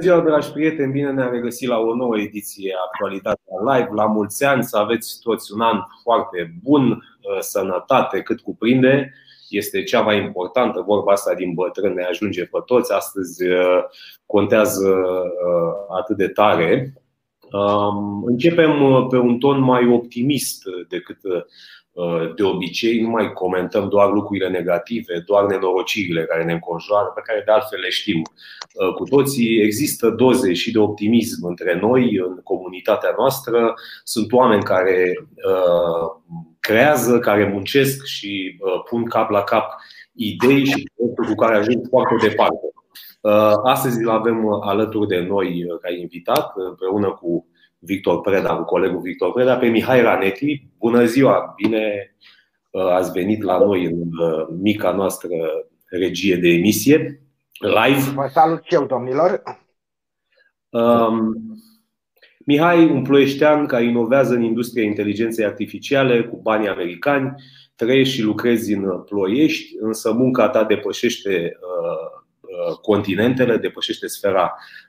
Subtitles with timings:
[0.00, 0.92] ziua, dragi prieteni!
[0.92, 3.88] Bine ne-am regăsit la o nouă ediție Actualitatea Live.
[3.94, 9.12] La mulți ani, să aveți toți un an foarte bun, uh, sănătate cât cuprinde.
[9.48, 12.92] Este cea mai importantă, vorba asta din bătrân ne ajunge pe toți.
[12.92, 13.82] Astăzi uh,
[14.26, 16.94] contează uh, atât de tare.
[17.52, 21.18] Um, începem pe un ton mai optimist decât
[22.36, 27.42] de obicei nu mai comentăm doar lucrurile negative, doar nenorocirile care ne înconjoară, pe care
[27.44, 29.60] de altfel le știm uh, cu toții.
[29.62, 33.74] Există doze și de optimism între noi, în comunitatea noastră.
[34.04, 39.70] Sunt oameni care uh, creează, care muncesc și uh, pun cap la cap
[40.12, 40.88] idei și
[41.28, 42.68] cu care ajung foarte departe.
[43.62, 47.46] Astăzi îl avem alături de noi ca invitat, împreună cu
[47.84, 50.66] Victor Preda, cu colegul Victor Preda, pe Mihai Raneti.
[50.78, 51.54] Bună ziua!
[51.56, 52.14] Bine
[52.70, 55.28] uh, ați venit la noi în uh, mica noastră
[55.88, 57.20] regie de emisie,
[57.60, 58.10] live.
[58.14, 59.42] Vă salut și eu, domnilor!
[60.68, 61.34] Um,
[62.46, 67.34] Mihai, un ploieștean care inovează în industria inteligenței artificiale cu banii americani,
[67.76, 74.83] trăiești și lucrezi în Ploiești, însă munca ta depășește uh, continentele, depășește sfera Uh,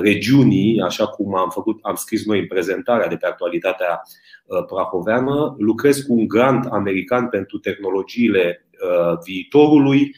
[0.00, 4.02] regiunii, așa cum am, făcut, am scris noi în prezentarea de pe actualitatea
[4.44, 5.54] uh, prahoveană.
[5.58, 10.14] Lucrez cu un grant american pentru tehnologiile uh, viitorului.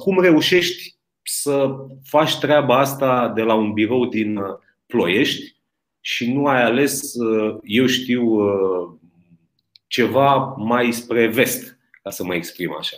[0.00, 4.40] Cum reușești să faci treaba asta de la un birou din
[4.86, 5.56] Ploiești
[6.00, 7.12] și nu ai ales,
[7.62, 8.38] eu știu,
[9.86, 12.96] ceva mai spre vest, ca să mă exprim așa?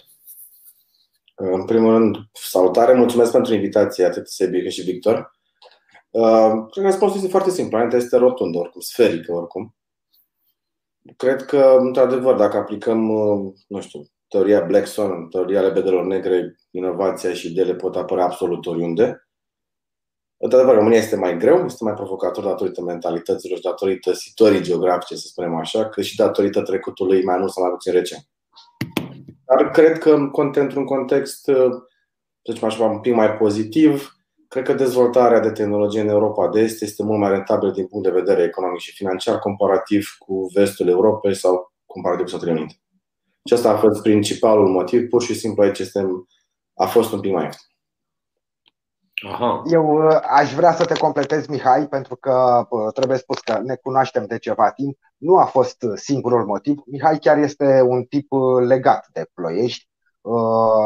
[1.35, 5.33] În primul rând, salutare, mulțumesc pentru invitație, atât Sebi cât și Victor.
[6.15, 7.77] Uh, cred că răspunsul este foarte simplu.
[7.77, 9.75] Planeta este rotundă, oricum, sferică, oricum.
[11.17, 17.33] Cred că, într-adevăr, dacă aplicăm, uh, nu știu, teoria Black Swan, teoria lebedelor negre, inovația
[17.33, 19.29] și ideile pot apărea absolut oriunde.
[20.37, 25.27] Într-adevăr, România este mai greu, este mai provocator datorită mentalităților și datorită situării geografice, să
[25.27, 28.29] spunem așa, cât și datorită trecutului mai mult sau mai puțin recent.
[29.45, 31.71] Dar cred că, într-un context, uh,
[32.43, 34.15] să zicem așa, un pic mai pozitiv,
[34.55, 38.05] Cred că dezvoltarea de tehnologie în Europa de Est este mult mai rentabilă din punct
[38.05, 42.75] de vedere economic și financiar comparativ cu vestul Europei sau comparativ cu Statele Unite.
[43.45, 46.07] Și asta a fost principalul motiv, pur și simplu aici este,
[46.75, 47.67] a fost un pic mai ieftin.
[49.33, 49.63] Aha.
[49.71, 53.75] Eu uh, aș vrea să te completez, Mihai, pentru că uh, trebuie spus că ne
[53.75, 54.99] cunoaștem de ceva timp.
[55.17, 56.83] Nu a fost singurul motiv.
[56.87, 59.89] Mihai chiar este un tip uh, legat de ploiești,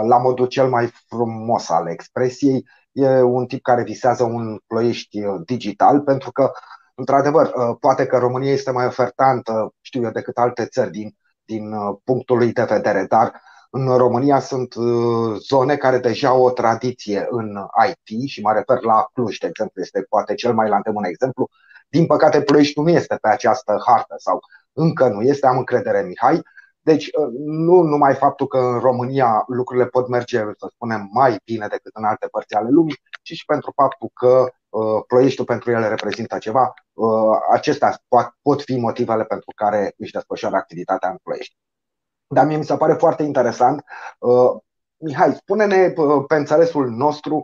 [0.09, 2.65] la modul cel mai frumos al expresiei
[2.99, 6.51] e un tip care visează un ploiești uh, digital, pentru că,
[6.95, 11.73] într-adevăr, uh, poate că România este mai ofertantă, știu eu, decât alte țări din, din
[11.73, 14.75] uh, punctul lui de vedere, dar în România sunt
[15.39, 19.83] zone care deja au o tradiție în IT și mă refer la Cluj, de exemplu,
[19.83, 21.49] este poate cel mai la îndemână exemplu.
[21.89, 24.41] Din păcate, Ploiești nu este pe această hartă sau
[24.73, 26.43] încă nu este, am încredere, Mihai,
[26.91, 31.67] deci, uh, nu numai faptul că în România lucrurile pot merge, să spunem, mai bine
[31.67, 35.89] decât în alte părți ale lumii, ci și pentru faptul că uh, Ploieștiul pentru ele
[35.89, 36.73] reprezintă ceva.
[36.93, 37.99] Uh, acestea
[38.43, 41.57] pot fi motivele pentru care își desfășoară activitatea în Ploiești.
[42.35, 43.85] Dar mie mi se pare foarte interesant.
[44.97, 45.91] Mihai, spune-ne
[46.27, 47.43] pe înțelesul nostru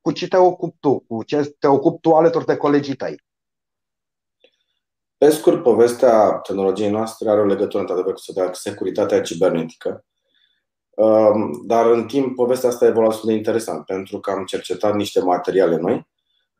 [0.00, 3.22] cu ce te ocupi tu, cu ce te ocupi tu alături de colegii tăi.
[5.18, 10.04] Pe scurt, povestea tehnologiei noastre are o legătură, într-adevăr, cu securitatea cibernetică.
[10.90, 15.20] Um, dar în timp, povestea asta a evoluat de interesant, pentru că am cercetat niște
[15.20, 16.08] materiale noi,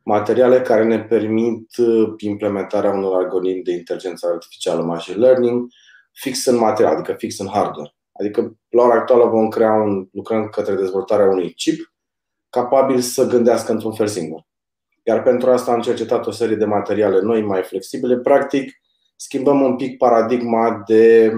[0.02, 5.66] materiale care ne permit uh, implementarea unor algoritmi de inteligență artificială, machine learning,
[6.12, 7.94] fix în material, adică fix în hardware.
[8.12, 11.92] Adică, la ora actuală, vom crea un, lucrăm către dezvoltarea unui chip
[12.50, 14.46] capabil să gândească într-un fel singur.
[15.08, 18.18] Iar pentru asta am cercetat o serie de materiale noi, mai flexibile.
[18.18, 18.72] Practic,
[19.16, 21.32] schimbăm un pic paradigma de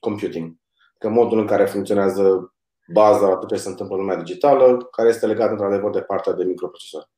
[0.00, 0.54] computing.
[0.98, 2.54] Că modul în care funcționează
[2.92, 6.32] baza la tot ce se întâmplă în lumea digitală, care este legat într-adevăr de partea
[6.32, 7.10] de microprocesor.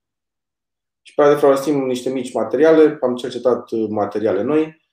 [1.02, 4.86] Și practic folosim niște mici materiale, am cercetat materiale noi.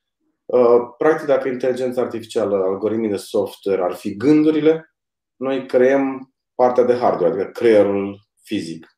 [0.45, 4.95] Uh, practic, dacă inteligența artificială, algoritmii de software ar fi gândurile,
[5.36, 8.94] noi creăm partea de hardware, adică creierul fizic.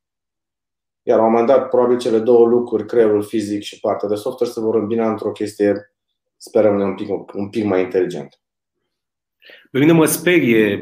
[1.08, 4.52] Iar la un moment dat, probabil cele două lucruri, creierul fizic și partea de software,
[4.52, 5.94] se vor îmbina într-o chestie,
[6.38, 8.40] sperăm, un pic, un pic mai inteligent.
[9.72, 10.82] Pe mine mă sperie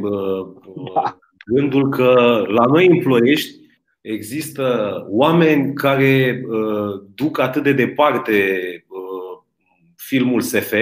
[0.93, 1.17] da.
[1.45, 3.59] gândul că la noi în Ploiești
[4.01, 6.41] există oameni care
[7.15, 8.59] duc atât de departe
[9.95, 10.73] filmul SF,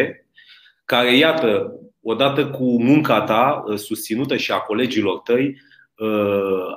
[0.86, 5.73] care, iată, odată cu munca ta susținută și a colegilor tăi, Uh,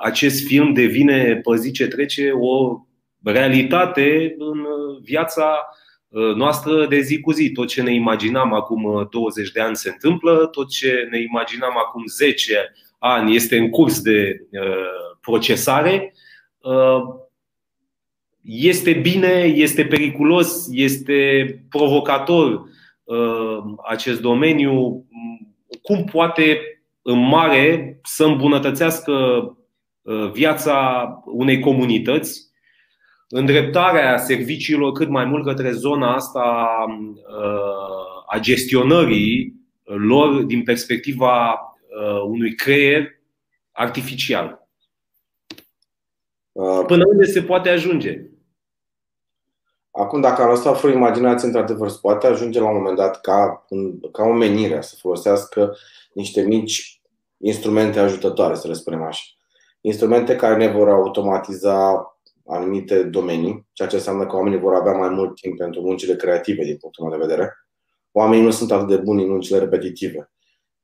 [0.01, 2.79] acest film devine, pe zi ce trece, o
[3.23, 4.65] realitate în
[5.01, 5.69] viața
[6.35, 7.51] noastră de zi cu zi.
[7.51, 12.03] Tot ce ne imaginam acum 20 de ani se întâmplă, tot ce ne imaginam acum
[12.05, 14.47] 10 ani este în curs de
[15.21, 16.13] procesare.
[18.41, 22.63] Este bine, este periculos, este provocator
[23.89, 25.05] acest domeniu.
[25.81, 26.59] Cum poate
[27.09, 29.11] în mare să îmbunătățească
[30.01, 32.41] uh, viața unei comunități,
[33.29, 42.21] îndreptarea serviciilor cât mai mult către zona asta uh, a gestionării lor din perspectiva uh,
[42.21, 43.07] unui creier
[43.71, 44.67] artificial.
[46.87, 48.21] Până unde se poate ajunge?
[49.91, 53.65] Acum, dacă am lăsat fără imaginație, într-adevăr, se poate ajunge la un moment dat ca,
[54.11, 55.77] ca o menire să folosească
[56.13, 56.96] niște mici
[57.37, 59.23] instrumente ajutătoare, să le spunem așa.
[59.81, 62.07] Instrumente care ne vor automatiza
[62.45, 66.63] anumite domenii, ceea ce înseamnă că oamenii vor avea mai mult timp pentru muncile creative,
[66.63, 67.53] din punctul meu de vedere.
[68.11, 70.31] Oamenii nu sunt atât de buni în muncile repetitive.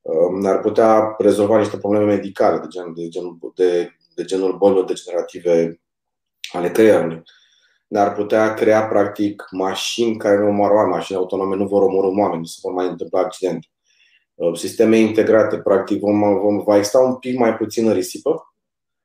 [0.00, 4.84] Um, ne-ar putea rezolva niște probleme medicale, de, gen, de, gen, de, de genul bolilor
[4.84, 5.80] degenerative
[6.52, 7.22] ale creierului.
[7.88, 12.38] Ne-ar putea crea, practic, mașini care nu omoară oameni, mașini autonome nu vor omorâ oameni,
[12.38, 13.66] nu se vor mai întâmpla accidente.
[14.34, 18.54] Uh, sisteme integrate, practic vom, vom, va exista un pic mai puțină risipă,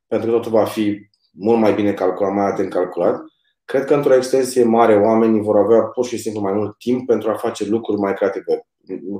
[0.08, 3.22] pentru că totul va fi mult mai bine calculat, mai atent calculat.
[3.66, 7.30] Cred că într-o extensie mare oamenii vor avea pur și simplu mai mult timp pentru
[7.30, 8.68] a face lucruri mai creative.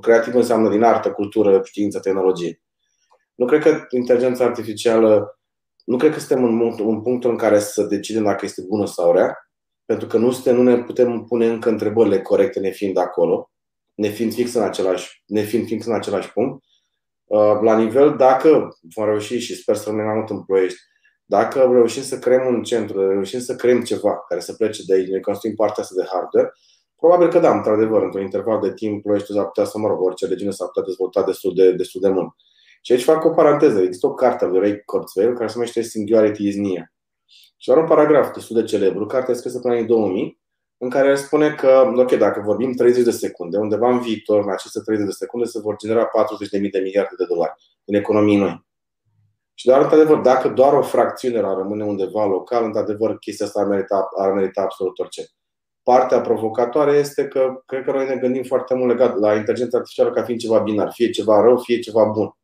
[0.02, 2.62] Creativ înseamnă din artă, cultură, știință, tehnologie.
[3.36, 5.40] Nu cred că inteligența artificială,
[5.86, 9.12] nu cred că suntem în un punct în care să decidem dacă este bună sau
[9.12, 9.38] rea,
[9.86, 13.50] pentru că nu, suntem, nu ne putem pune încă întrebările corecte nefiind acolo
[14.00, 16.64] nefiind fix în același, nefiind fix în același punct.
[17.26, 20.80] Uh, la nivel, dacă vom reuși și sper să rămânem mai mult în Ploiești,
[21.26, 25.08] dacă reușim să creăm un centru, reușim să creăm ceva care să plece de aici,
[25.08, 26.52] ne construim partea asta de hardware,
[27.00, 30.28] probabil că da, într-adevăr, într-un interval de timp, Ploieștiul s-ar putea să, mă rog, orice
[30.28, 32.30] regiune s-ar putea dezvolta destul de, destul de mult.
[32.82, 33.82] Și aici fac o paranteză.
[33.82, 36.94] Există o carte de Ray Kurzweil care se numește Singularity is Near.
[37.58, 40.42] Și are un paragraf destul de celebru, cartea scrisă până în 2000,
[40.82, 44.80] în care spune că, ok, dacă vorbim 30 de secunde, undeva în viitor, în aceste
[44.80, 47.54] 30 de secunde, se vor genera 40.000 de miliarde de dolari
[47.86, 48.68] în economii noi.
[49.54, 53.68] Și doar, într-adevăr, dacă doar o fracțiune ar rămâne undeva local, într-adevăr, chestia asta ar
[53.68, 55.26] merita, ar merita absolut orice.
[55.84, 60.12] Partea provocatoare este că cred că noi ne gândim foarte mult legat la inteligența artificială
[60.12, 62.38] ca fiind ceva binar, fie ceva rău, fie ceva bun.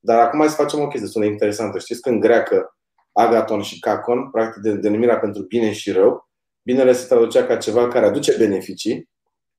[0.00, 1.78] Dar acum hai să facem o chestie destul de interesantă.
[1.78, 2.76] Știți că în greacă
[3.12, 6.25] agaton și cacon, practic denumirea pentru bine și rău,
[6.66, 9.08] Binele se traducea ca ceva care aduce beneficii,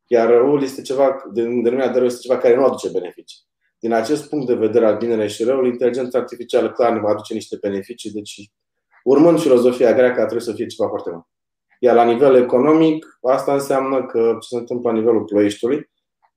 [0.07, 3.39] iar răul este ceva, denumirea de rău este ceva care nu aduce beneficii.
[3.79, 7.33] Din acest punct de vedere al binele și răul, inteligența artificială clar ne va aduce
[7.33, 8.51] niște beneficii, deci
[9.03, 11.27] urmând filozofia greacă trebuie să fie ceva foarte bun.
[11.79, 15.89] Iar la nivel economic, asta înseamnă că ce se întâmplă la nivelul ploieștiului,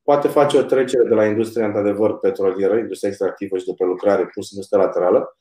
[0.02, 4.50] poate face o trecere de la industria într-adevăr petrolieră, industria extractivă și de prelucrare plus
[4.50, 5.37] industria laterală,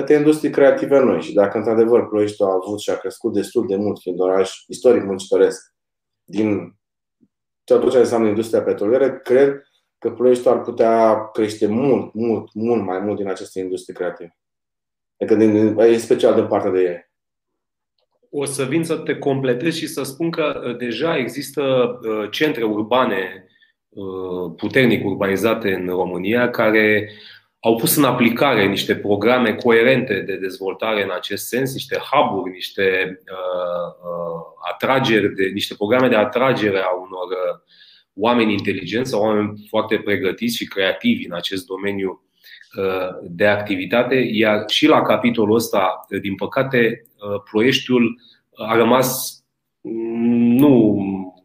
[0.00, 1.22] către industrii creative noi.
[1.22, 5.02] Și dacă într-adevăr Ploieștiul a avut și a crescut destul de mult, fiind oraș istoric
[5.02, 5.74] muncitoresc,
[6.24, 6.76] din
[7.64, 9.62] tot ce înseamnă industria petrolieră, cred
[9.98, 14.38] că Ploieștiul ar putea crește mult, mult, mult mai mult din aceste industrie creative.
[15.20, 17.10] Adică din, e special de partea de ei.
[18.30, 22.64] O să vin să te completez și să spun că uh, deja există uh, centre
[22.64, 23.46] urbane
[23.88, 27.10] uh, puternic urbanizate în România care
[27.60, 33.18] au pus în aplicare niște programe coerente de dezvoltare în acest sens, niște hub-uri, niște
[33.20, 37.60] uh, uh, atrageri, de, niște programe de atragere a unor uh,
[38.14, 42.22] oameni inteligenți sau oameni foarte pregătiți și creativi în acest domeniu
[42.78, 48.20] uh, de activitate, iar și la capitolul ăsta, din păcate, uh, Ploieștiul
[48.54, 49.40] a rămas
[49.80, 50.96] mm, nu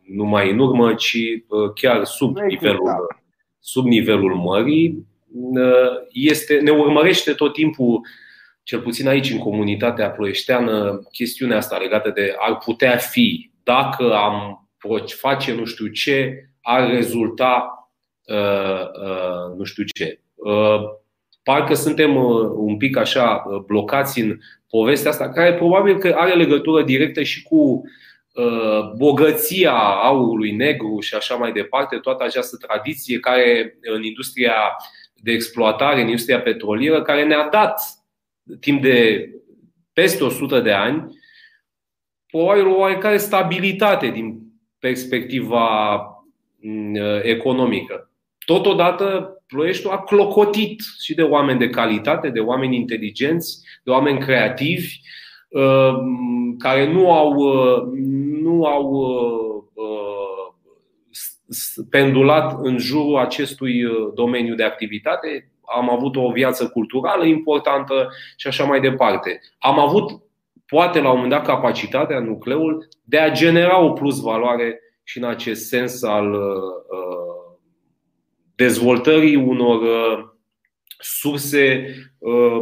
[0.08, 3.20] numai în urmă, ci uh, chiar sub nivelul,
[3.60, 5.06] sub nivelul mării,
[6.11, 8.01] este, ne urmărește tot timpul,
[8.63, 14.69] cel puțin aici în comunitatea ploieșteană, chestiunea asta legată de ar putea fi, dacă am
[15.05, 17.71] face nu știu ce, ar rezulta
[18.25, 20.19] uh, uh, nu știu ce.
[20.35, 20.81] Uh,
[21.43, 22.15] parcă suntem
[22.55, 27.83] un pic așa blocați în povestea asta, care probabil că are legătură directă și cu
[28.97, 34.53] bogăția aurului negru și așa mai departe, toată această tradiție care în industria
[35.23, 37.81] de exploatare în industria petrolieră care ne-a dat
[38.59, 39.29] timp de
[39.93, 41.19] peste 100 de ani
[42.27, 44.39] probabil o oarecare stabilitate din
[44.79, 45.99] perspectiva
[46.61, 48.11] mm, economică.
[48.45, 54.99] Totodată, Ploieștiul a clocotit și de oameni de calitate, de oameni inteligenți, de oameni creativi,
[56.57, 57.33] care nu au,
[58.41, 59.61] nu au
[61.89, 65.51] pendulat în jurul acestui domeniu de activitate.
[65.75, 69.41] Am avut o viață culturală importantă și așa mai departe.
[69.60, 70.22] Am avut,
[70.65, 75.24] poate la un moment dat, capacitatea, nucleul, de a genera o plus valoare și în
[75.24, 76.38] acest sens al
[78.55, 79.79] dezvoltării unor
[81.00, 81.96] surse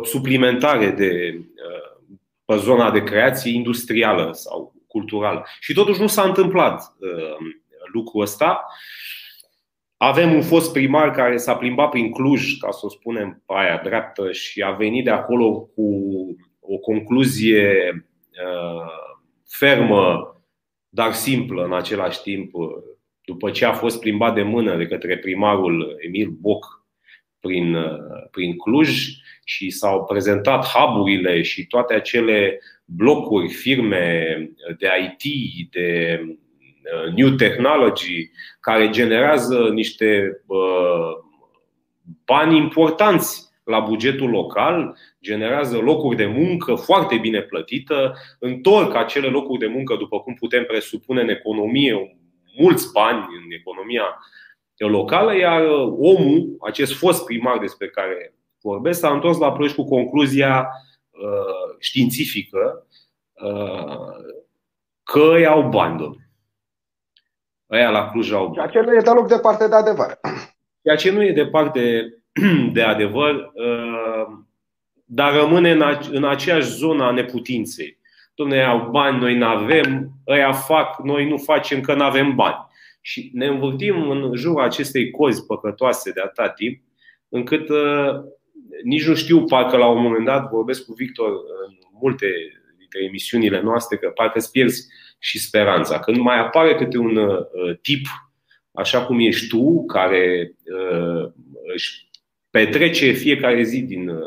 [0.03, 1.39] suplimentare de
[2.45, 5.45] pe zona de creație industrială sau culturală.
[5.59, 7.37] Și totuși nu s-a întâmplat uh,
[7.93, 8.65] lucrul ăsta.
[9.97, 13.81] Avem un fost primar care s-a plimbat prin Cluj, ca să o spunem pe aia
[13.83, 15.83] dreaptă, și a venit de acolo cu
[16.59, 18.91] o concluzie uh,
[19.47, 20.33] fermă,
[20.89, 22.51] dar simplă în același timp,
[23.25, 26.85] după ce a fost plimbat de mână de către primarul Emil Boc
[27.39, 29.07] prin, uh, prin Cluj
[29.43, 31.07] și s-au prezentat hub
[31.41, 34.35] și toate acele blocuri, firme
[34.77, 36.35] de IT, de uh,
[37.15, 41.11] new technology, care generează niște uh,
[42.25, 49.59] bani importanți la bugetul local, generează locuri de muncă foarte bine plătită, întorc acele locuri
[49.59, 52.17] de muncă, după cum putem presupune în economie,
[52.57, 54.19] mulți bani în economia
[54.77, 55.61] locală, iar
[55.97, 60.67] omul, acest fost primar despre care vorbesc, s-a întors la Ploiești cu concluzia
[61.09, 62.87] uh, științifică
[63.33, 64.37] uh,
[65.03, 66.28] că ei au bani, domnule.
[67.69, 68.71] Aia la Cluj au bani.
[68.71, 70.19] Ceea ce nu e deloc departe de adevăr.
[70.83, 72.13] Ceea ce nu e departe
[72.73, 74.27] de adevăr, uh,
[75.05, 75.71] dar rămâne
[76.11, 77.97] în aceeași zonă a neputinței.
[78.35, 82.67] Domnule, au bani, noi nu avem, ăia fac, noi nu facem că nu avem bani.
[83.01, 86.81] Și ne învârtim în jurul acestei cozi păcătoase de atâta timp,
[87.29, 87.69] încât
[88.83, 91.29] nici nu știu, parcă la un moment dat vorbesc cu Victor
[91.67, 92.27] în multe
[92.77, 94.87] dintre emisiunile noastre, că parcă îți pierzi
[95.19, 95.99] și speranța.
[95.99, 97.37] Când mai apare câte un uh,
[97.81, 98.05] tip,
[98.71, 101.31] așa cum ești tu, care uh,
[101.73, 102.09] își
[102.49, 104.17] petrece fiecare zi din uh,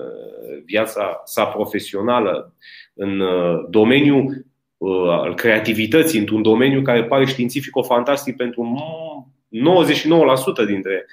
[0.64, 2.56] viața sa profesională
[2.94, 3.22] în
[3.70, 4.46] domeniul
[5.08, 8.74] al creativității, într-un domeniu care pare științifico-fantastic pentru
[10.64, 11.06] 99% dintre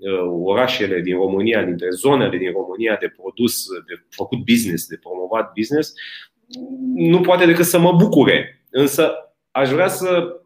[0.00, 5.52] Uh, orașele din România, dintre zonele din România de produs, de făcut business, de promovat
[5.52, 5.92] business,
[6.94, 8.59] nu poate decât să mă bucure.
[8.70, 9.12] Însă
[9.50, 10.40] aș vrea să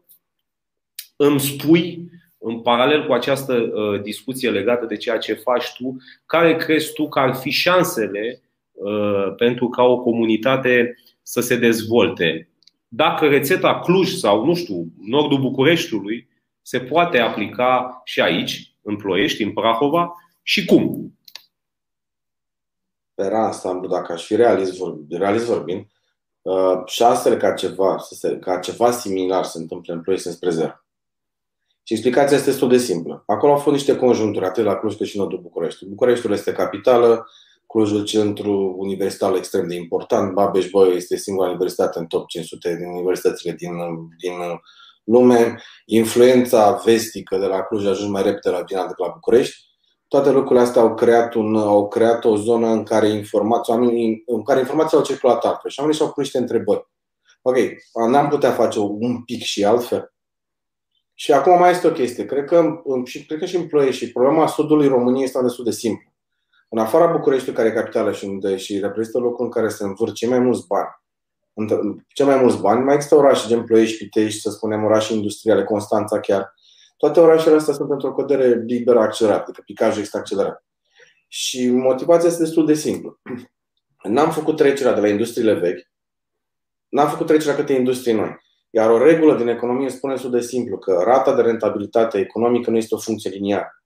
[1.15, 6.55] îmi spui, în paralel cu această uh, discuție legată de ceea ce faci tu, care
[6.55, 8.41] crezi tu că ar fi șansele
[8.71, 12.49] uh, pentru ca o comunitate să se dezvolte?
[12.87, 16.27] Dacă rețeta Cluj sau, nu știu, nordul Bucureștiului
[16.61, 21.13] se poate aplica și aici, în Ploiești, în Prahova și cum?
[23.13, 25.94] Pe ansamblu, dacă aș fi realist, realist vorbind, uh,
[26.85, 27.97] șansele ca ceva,
[28.39, 30.73] ca ceva similar să se întâmple în Ploiești sunt spre zero.
[31.83, 33.23] Și explicația este destul de simplă.
[33.25, 35.85] Acolo au fost niște conjunturi, atât la Cluj cât și nordul București.
[35.85, 37.27] Bucureștiul este capitală,
[37.67, 42.87] Clujul centru universitar extrem de important, babeș bolyai este singura universitate în top 500 din
[42.87, 43.71] universitățile din,
[44.17, 44.33] din
[45.03, 49.64] lume, influența vestică de la Cluj a ajuns mai repede la Vina decât la București.
[50.15, 54.43] Toate lucrurile astea au creat, un, au creat o zonă în care informații, oamenii, în
[54.43, 56.87] care informația au circulat altfel și oamenii și-au pus niște întrebări.
[57.41, 57.55] Ok,
[58.09, 60.13] n-am putea face un pic și altfel?
[61.13, 62.25] Și acum mai este o chestie.
[62.25, 65.71] Cred că, și, cred că și în Ploiești, și problema sudului României este destul de
[65.71, 66.11] simplu.
[66.69, 70.13] În afara Bucureștiului, care e capitală și unde și reprezintă locul în care se învârt
[70.13, 70.89] cei mai mulți bani,
[72.07, 72.83] cei mai mulți bani.
[72.83, 76.53] Mai există orașe gen Ploiești, Pitești, să spunem orașe industriale, Constanța chiar.
[76.97, 80.65] Toate orașele astea sunt într-o cădere liberă accelerată, adică picajul este accelerat.
[81.27, 83.19] Și motivația este destul de simplă.
[84.03, 85.87] N-am făcut trecerea de la industriile vechi,
[86.89, 88.35] n-am făcut trecerea către industrie noi.
[88.69, 92.77] Iar o regulă din economie spune destul de simplu că rata de rentabilitate economică nu
[92.77, 93.83] este o funcție liniară.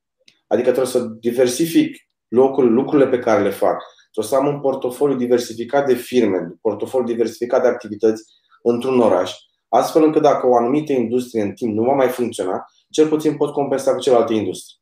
[0.48, 1.98] Adică trebuie să diversific
[2.28, 3.82] locul, lucrurile pe care le fac
[4.20, 8.24] o să am un portofoliu diversificat de firme, un portofoliu diversificat de activități
[8.62, 9.34] într-un oraș,
[9.70, 13.54] astfel încât dacă o anumită industrie în timp nu va mai funcționa, cel puțin pot
[13.54, 14.78] compensa cu celelalte industrie.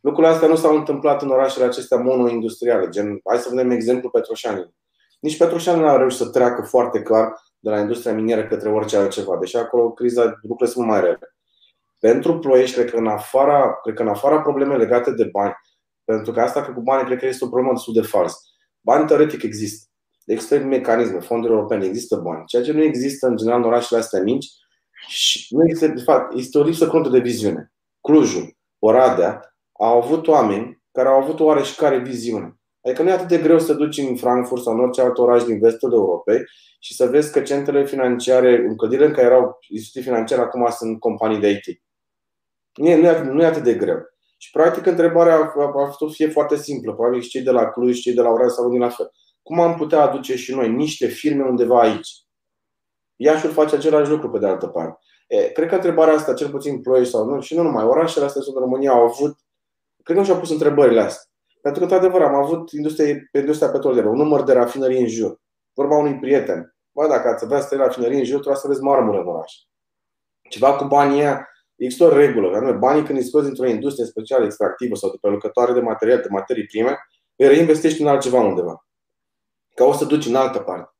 [0.00, 4.74] Lucrurile astea nu s-au întâmplat în orașele acestea monoindustriale, gen, hai să vedem exemplu Petroșani.
[5.20, 8.96] Nici Petroșani nu a reușit să treacă foarte clar de la industria minieră către orice
[8.96, 11.36] altceva, deși acolo criza, lucrurile sunt mai rele.
[11.98, 15.54] Pentru ploiești, cred că în afara, cred că în afara probleme legate de bani,
[16.04, 18.34] pentru că asta că cu bani cred că este o problemă destul de fals.
[18.80, 19.86] Bani teoretic există.
[20.26, 22.46] Există mecanisme, fonduri europene, există bani.
[22.46, 24.46] Ceea ce nu există în general în orașele astea mici
[25.12, 27.72] și nu există, de fapt, este o lipsă cruntă de viziune.
[28.00, 32.56] Clujul, Oradea au avut oameni care au avut oareșcare viziune.
[32.82, 35.42] Adică nu e atât de greu să duci în Frankfurt sau în orice alt oraș
[35.42, 36.44] din vestul Europei
[36.80, 41.00] și să vezi că centrele financiare, în clădirile în care erau instituții financiare, acum sunt
[41.00, 41.82] companii de IT.
[42.74, 43.98] Nu e, nu, e, nu e atât de greu.
[44.38, 46.92] Și practic întrebarea a, a fost să fie foarte simplă.
[46.94, 49.12] Probabil și cei de la Cluj, cei de la Oradea sau din la fel.
[49.42, 52.08] Cum am putea aduce și noi niște firme undeva aici?
[53.16, 54.98] Iașul face același lucru pe de altă parte.
[55.28, 58.42] E, cred că întrebarea asta, cel puțin Ploiești sau nu, și nu numai, orașele astea
[58.42, 59.36] sunt în România au avut,
[60.02, 61.30] cred că nu și-au pus întrebările astea.
[61.62, 65.40] Pentru că, într-adevăr, am avut industria, industria petrolieră, un număr de rafinării în jur.
[65.74, 66.76] Vorba unui prieten.
[66.92, 69.52] Bă, dacă ați avea să rafinării în jur, trebuie să aveți marmură în oraș.
[70.50, 72.56] Ceva cu banii aia, există o regulă.
[72.56, 76.28] Anume, banii când îi scoți într-o industrie specială extractivă sau de prelucătoare de material, de
[76.30, 76.98] materii prime,
[77.36, 78.86] îi reinvestești în altceva undeva.
[79.74, 80.90] Ca o să duci în altă parte.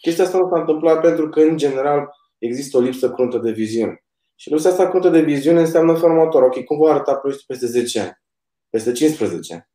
[0.00, 4.04] Chestia asta nu s-a întâmplat pentru că, în general, există o lipsă cruntă de viziune.
[4.34, 6.42] Și lipsa asta cruntă de viziune înseamnă în felul următor.
[6.42, 8.20] Ok, cum va arăta proiectul peste 10 ani?
[8.70, 9.68] Peste 15 ani?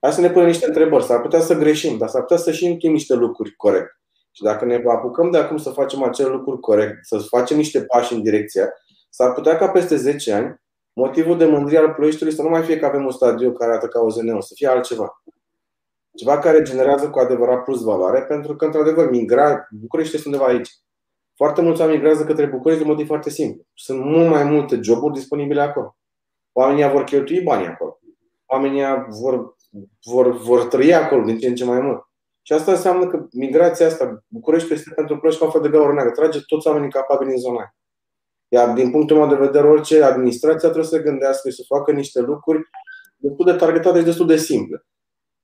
[0.00, 1.04] Hai să ne punem niște întrebări.
[1.04, 4.00] S-ar putea să greșim, dar s-ar putea să și încheiem niște lucruri corect.
[4.32, 8.12] Și dacă ne apucăm de acum să facem acele lucruri corect, să facem niște pași
[8.12, 8.72] în direcția,
[9.10, 10.62] s-ar putea ca peste 10 ani
[10.92, 13.86] motivul de mândrie al Ploieștiului să nu mai fie că avem un stadiu care arată
[13.86, 15.22] ca o ZNO, să fie altceva.
[16.14, 20.70] Ceva care generează cu adevărat plus valoare, pentru că, într-adevăr, migra, București este undeva aici.
[21.36, 23.62] Foarte mulți oameni migrează către București de motiv foarte simplu.
[23.74, 25.96] Sunt mult mai multe joburi disponibile acolo.
[26.52, 28.00] Oamenii vor cheltui banii acolo.
[28.46, 29.56] Oamenii vor,
[30.04, 32.06] vor, vor trăi acolo din ce în ce mai mult.
[32.42, 35.92] Și asta înseamnă că migrația asta, București este pentru Ploiești ca un fel de gaură
[35.92, 36.12] neagră.
[36.12, 37.74] Trage toți oamenii capabili în zona
[38.48, 41.92] Iar din punctul meu de vedere, orice administrație trebuie să se gândească și să facă
[41.92, 42.68] niște lucruri
[43.16, 44.84] destul de targetate și destul de simple.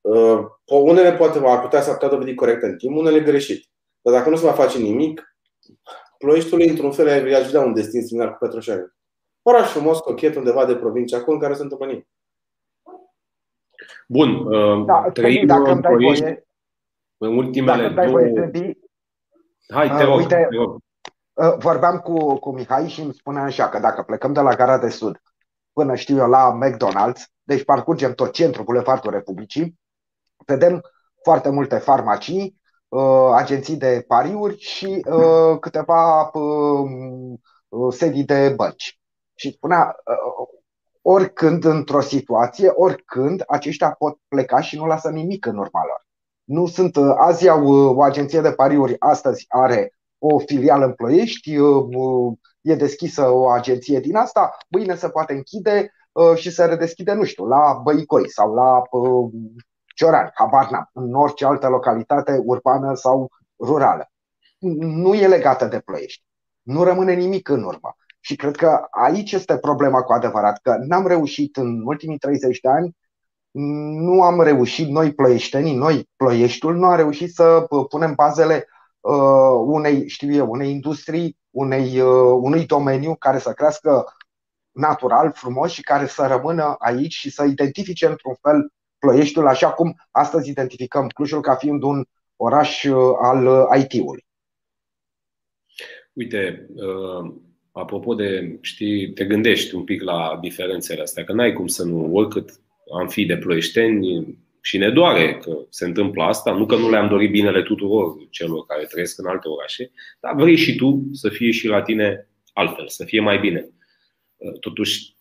[0.00, 3.71] Uh, unele poate ar putea să putea dovedi corect în timp, unele greșit.
[4.00, 5.37] Dar dacă nu se va face nimic,
[6.19, 8.93] Ploieștiul într-un fel i-aș vedea un destin similar cu Petroșani.
[9.43, 12.09] Oraș frumos, cochet, undeva de provincie, acolo în care se întâmplă nimic.
[14.09, 16.49] Bun, uh, da, trăim dacă îmi dai voie,
[17.17, 18.11] în ultimele dacă două...
[18.11, 18.78] Voie, Debbie,
[19.73, 20.78] Hai, te uh, rog, uh, uite, te rog.
[21.33, 24.78] Uh, vorbeam cu, cu Mihai și îmi spunea așa că dacă plecăm de la Gara
[24.78, 25.23] de Sud
[25.73, 29.80] până știu eu la McDonald's, deci parcurgem tot centrul Bulevardul Republicii,
[30.49, 30.80] vedem
[31.23, 36.30] foarte multe farmacii, uh, agenții de pariuri și uh, câteva
[37.91, 39.00] sedii de bănci.
[39.34, 39.97] Și spunea,
[41.02, 46.06] oricând într-o situație, oricând aceștia pot pleca și nu lasă nimic în urma lor.
[46.45, 51.56] Nu sunt, azi au o agenție de pariuri, astăzi are o filială în Ploiești,
[52.61, 55.93] e deschisă o agenție din asta, mâine se poate închide
[56.34, 58.82] și se redeschide, nu știu, la Băicoi sau la
[59.99, 64.11] Cioran, habar n-am, în orice altă localitate urbană sau rurală.
[64.78, 66.25] Nu e legată de Ploiești.
[66.63, 67.97] Nu rămâne nimic în urmă.
[68.21, 72.69] Și cred că aici este problema cu adevărat, că n-am reușit în ultimii 30 de
[72.69, 72.97] ani,
[74.00, 78.69] nu am reușit, noi ploieștenii, noi ploieștiul, nu am reușit să punem bazele
[79.00, 84.17] uh, unei, știu eu, unei industrii, unei, uh, unui domeniu care să crească
[84.71, 89.97] natural, frumos și care să rămână aici și să identifice într-un fel Ploieștiul, așa cum
[90.11, 92.04] astăzi identificăm Clujul ca fiind un
[92.37, 94.26] oraș uh, al uh, IT-ului.
[96.13, 97.32] Uite, uh,
[97.73, 102.15] apropo de, știi, te gândești un pic la diferențele astea, că n-ai cum să nu,
[102.15, 102.61] oricât
[102.99, 107.08] am fi de ploieșteni și ne doare că se întâmplă asta, nu că nu le-am
[107.08, 111.50] dorit binele tuturor celor care trăiesc în alte orașe, dar vrei și tu să fie
[111.50, 113.69] și la tine altfel, să fie mai bine.
[114.61, 115.15] Totuși,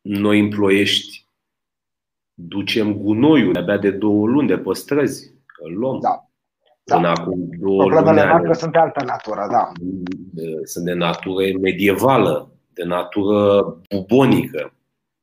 [0.00, 1.26] noi în Ploiești
[2.48, 5.32] ducem gunoiul abia de două luni de păstrăzi.
[5.62, 5.98] Îl luăm.
[6.00, 6.24] Da.
[6.84, 6.94] Da.
[6.94, 9.72] Până acum două Problemele luni noastre sunt de altă natură, da.
[10.64, 14.74] Sunt de natură medievală, de natură bubonică.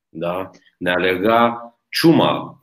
[0.08, 0.50] Da?
[0.78, 2.62] Ne alerga ciuma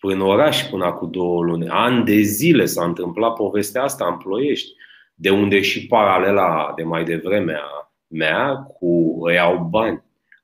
[0.00, 1.68] până oraș până acum două luni.
[1.68, 4.72] Ani de zile s-a întâmplat povestea asta în Ploiești,
[5.14, 10.02] de unde și paralela de mai devreme a mea cu iau bani.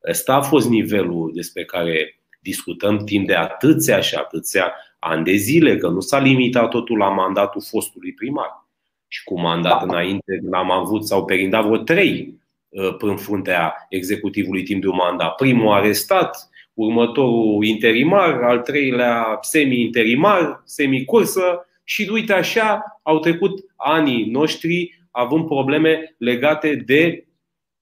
[0.09, 5.77] Ăsta a fost nivelul despre care discutăm timp de atâția și atâția ani de zile,
[5.77, 8.69] că nu s-a limitat totul la mandatul fostului primar.
[9.09, 9.85] Și cu mandat da.
[9.85, 12.35] înainte l-am avut, sau perindat vreo trei
[12.69, 15.35] uh, în fruntea executivului timp de un mandat.
[15.35, 25.01] Primul arestat, următorul interimar, al treilea semi-interimar, semi-cursă și uite așa au trecut anii noștri
[25.11, 27.27] având probleme legate de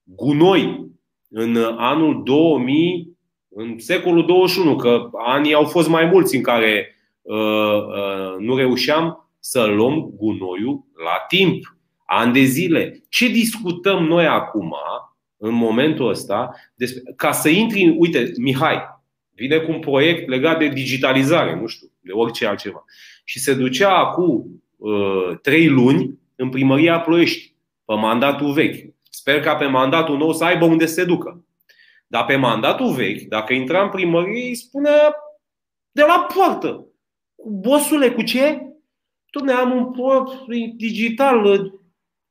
[0.03, 0.87] gunoi.
[1.29, 3.17] În anul 2000
[3.59, 9.29] în secolul 21, că anii au fost mai mulți în care uh, uh, nu reușeam
[9.39, 13.01] să luăm gunoiul la timp, ani de zile.
[13.09, 14.75] Ce discutăm noi acum,
[15.37, 17.95] în momentul ăsta, despre, ca să intri în.
[17.97, 18.77] Uite, Mihai,
[19.35, 21.87] vine cu un proiect legat de digitalizare, nu știu.
[21.99, 22.83] de orice altceva.
[23.23, 27.53] Și se ducea acum uh, trei luni în primăria Ploiești,
[27.85, 28.93] pe mandatul vechi.
[29.09, 31.43] Sper ca pe mandatul nou să aibă unde se ducă.
[32.11, 35.15] Dar pe mandatul vechi, dacă intra în primărie, îi spunea
[35.91, 36.85] de la poartă.
[37.45, 38.61] Bosule, cu ce?
[39.31, 40.45] Tu am un port
[40.75, 41.71] digital,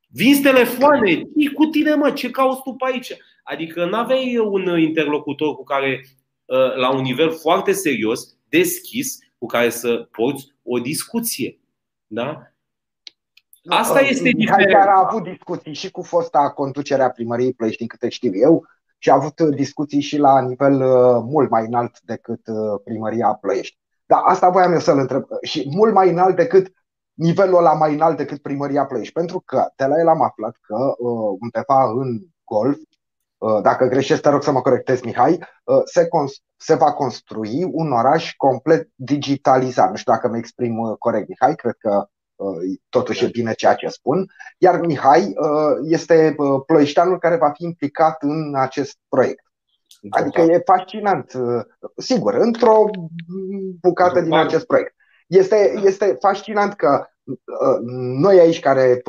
[0.08, 3.16] vinzi telefoane, ce cu tine mă, ce cauți tu pe aici?
[3.42, 6.04] Adică nu aveai un interlocutor cu care,
[6.48, 11.60] ă, la un nivel foarte serios, deschis, cu care să porți o discuție.
[12.06, 12.42] Da?
[13.66, 14.68] Asta este diferit.
[14.68, 18.66] Chiar a avut discuții și cu fosta conducerea primăriei Ploiești, din câte știu eu,
[18.98, 23.78] și a avut discuții și la nivel ă, mult mai înalt decât ă, primăria Ploiești.
[24.06, 25.24] Dar asta voiam eu să-l întreb.
[25.42, 26.72] Și mult mai înalt decât
[27.12, 29.12] nivelul ăla mai înalt decât primăria Ploiești.
[29.12, 30.76] Pentru că de la el am aflat că
[31.40, 32.78] undeva în golf,
[33.62, 35.38] dacă greșesc, te rog să mă corectezi, Mihai,
[35.84, 36.08] se,
[36.56, 39.90] se va construi un oraș complet digitalizat.
[39.90, 42.08] Nu știu dacă mă exprim corect, Mihai, cred că
[42.88, 44.26] totuși e bine ceea ce spun.
[44.58, 45.34] Iar Mihai
[45.82, 49.42] este ploieșteanul care va fi implicat în acest proiect.
[50.10, 51.32] Adică e fascinant.
[51.96, 52.84] Sigur, într-o
[53.80, 54.94] bucată din acest proiect.
[55.26, 57.06] Este, este fascinant că
[58.20, 59.02] noi aici care,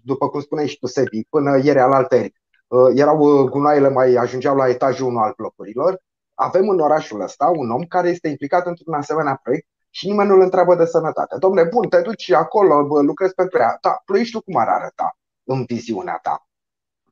[0.00, 2.34] după cum spuneai și tu, Sebi, până ieri al alteri,
[2.94, 6.02] erau gunoaiele mai ajungeau la etajul 1 al blocurilor,
[6.34, 10.34] avem în orașul ăsta un om care este implicat într-un asemenea proiect și nimeni nu
[10.34, 11.36] îl întreabă de sănătate.
[11.38, 13.78] Domnule, bun, te duci acolo, bă, lucrezi pentru ea.
[13.80, 16.48] Da, Ploieștiul cum ar arăta în viziunea ta?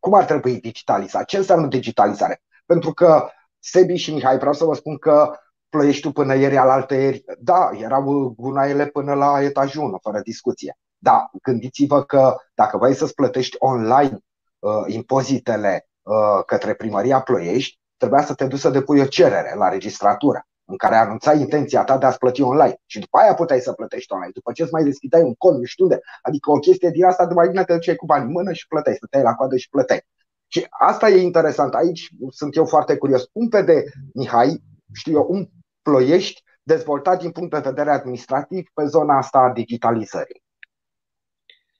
[0.00, 1.24] Cum ar trebui digitalizat?
[1.24, 2.42] Ce înseamnă digitalizare?
[2.66, 5.36] Pentru că Sebi și Mihai, vreau să vă spun că
[5.68, 10.78] Ploieștiul până ieri al altăieri, da, erau gunoaiele până la etajul 1, fără discuție.
[10.98, 14.18] Da, gândiți-vă că dacă vrei să-ți plătești online
[14.58, 19.68] uh, impozitele uh, către primăria Ploiești, trebuia să te duci să depui o cerere la
[19.68, 23.72] registratură în care anunțai intenția ta de a-ți plăti online și după aia puteai să
[23.72, 26.90] plătești online, după ce îți mai deschideai un cont, nu știu unde, adică o chestie
[26.90, 29.34] din asta de mai bine te duceai cu bani în mână și plăteai, stăteai la
[29.34, 30.02] coadă și plăteai.
[30.46, 33.24] Și asta e interesant, aici sunt eu foarte curios.
[33.32, 35.48] Cum vede Mihai, știu eu, un
[35.82, 40.42] ploiești dezvoltat din punct de vedere administrativ pe zona asta a digitalizării?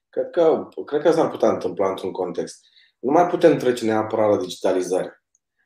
[0.09, 2.65] Cred că, cred că s-ar putea întâmpla într-un context.
[2.99, 5.22] Nu mai putem trece neapărat la digitalizare.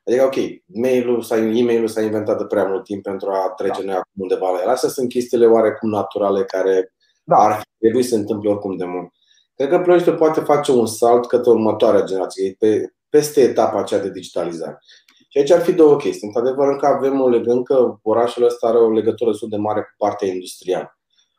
[0.07, 3.85] Adică, ok, mail-ul sau e-mail-ul s-a inventat de prea mult timp pentru a trece da.
[3.85, 4.69] noi acum undeva la el.
[4.69, 6.93] Astea sunt chestiile oarecum naturale care
[7.23, 7.35] da.
[7.35, 9.11] ar trebui să se întâmple oricum de mult.
[9.55, 14.11] Cred că Ploieștiul poate face un salt către următoarea generație, pe, peste etapa aceea de
[14.11, 14.77] digitalizare.
[15.29, 16.27] Și aici ar fi două chestii.
[16.27, 19.93] Într-adevăr, încă avem o legătură, încă orașul ăsta are o legătură destul de mare cu
[19.97, 20.97] partea industrială.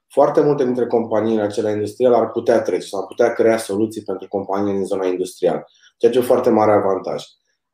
[0.09, 4.28] Foarte multe dintre companiile acelea industriale ar putea trece sau ar putea crea soluții pentru
[4.28, 5.64] companiile din zona industrială,
[5.96, 7.24] ceea ce e un foarte mare avantaj.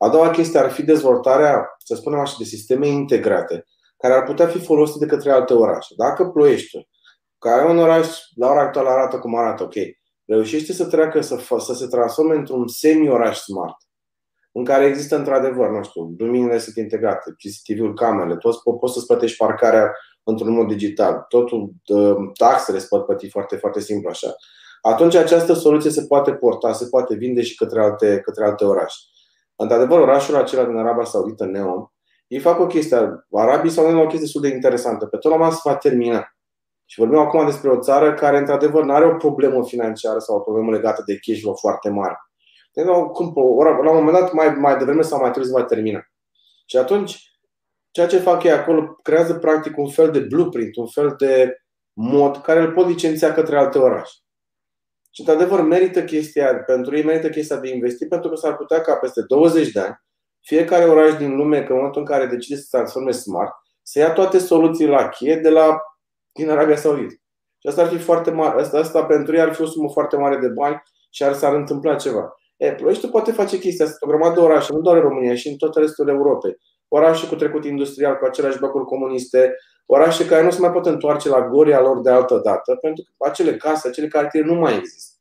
[0.05, 3.65] A doua chestie ar fi dezvoltarea, să spunem așa, de sisteme integrate,
[3.97, 5.93] care ar putea fi folosite de către alte orașe.
[5.97, 6.87] Dacă Ploieștiul,
[7.39, 9.73] care un oraș la ora actuală arată cum arată, ok,
[10.25, 13.75] reușește să treacă să, să se transforme într-un semi-oraș smart,
[14.51, 19.37] în care există într-adevăr, nu știu, luminile sunt integrate, CCTV-ul, camerele, toți poți să-ți plătești
[19.37, 19.91] parcarea
[20.23, 21.73] într-un mod digital, totul,
[22.37, 24.35] taxele se pot plăti foarte, foarte simplu așa.
[24.81, 28.97] Atunci această soluție se poate porta, se poate vinde și către alte, către alte orașe.
[29.55, 31.85] Într-adevăr, orașul acela din Arabia Saudită, Neom,
[32.27, 35.05] ei fac o chestie, Arabii sau au o chestie destul de interesantă.
[35.05, 36.29] Pe tot la se va termina.
[36.85, 40.39] Și vorbim acum despre o țară care, într-adevăr, nu are o problemă financiară sau o
[40.39, 42.17] problemă legată de cash flow foarte mare.
[42.73, 45.99] Deci, la un moment dat, mai, mai devreme sau mai târziu, va termina.
[46.65, 47.31] Și atunci,
[47.91, 51.57] ceea ce fac ei acolo, creează practic un fel de blueprint, un fel de
[51.93, 54.13] mod care îl pot licenția către alte orașe.
[55.15, 58.95] Și, într-adevăr, merită chestia, pentru ei merită chestia de investi, pentru că s-ar putea ca
[58.95, 60.03] peste 20 de ani,
[60.41, 63.51] fiecare oraș din lume, că în momentul în care decide să se transforme smart,
[63.81, 65.77] să ia toate soluțiile la cheie de la,
[66.31, 67.13] din Arabia Saudită.
[67.57, 68.61] Și asta ar fi foarte mare.
[68.61, 71.53] Asta, asta pentru ei ar fi o sumă foarte mare de bani și ar s-ar
[71.55, 72.35] întâmpla ceva.
[72.57, 75.47] E, Ploieștiul poate face chestia asta, o grămadă de orașe, nu doar în România, și
[75.47, 76.57] în tot restul Europei.
[76.87, 81.29] Orașe cu trecut industrial, cu aceleași blocuri comuniste, orașe care nu se mai pot întoarce
[81.29, 85.19] la goria lor de altă dată, pentru că acele case, acele cartiere nu mai există.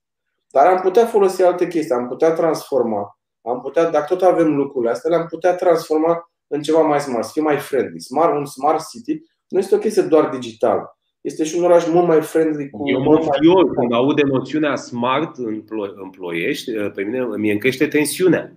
[0.50, 4.90] Dar am putea folosi alte chestii, am putea transforma, am putea, dacă tot avem lucrurile
[4.90, 8.00] astea, le-am putea transforma în ceva mai smart, să fie mai friendly.
[8.00, 10.98] Smart, un smart city nu este o chestie doar digitală.
[11.20, 12.88] Este și un oraș mult mai friendly cu.
[12.88, 17.86] Eu mă fior când aud noțiunea smart în, plo- în ploiești, pe mine mi încrește
[17.86, 18.52] tensiunea.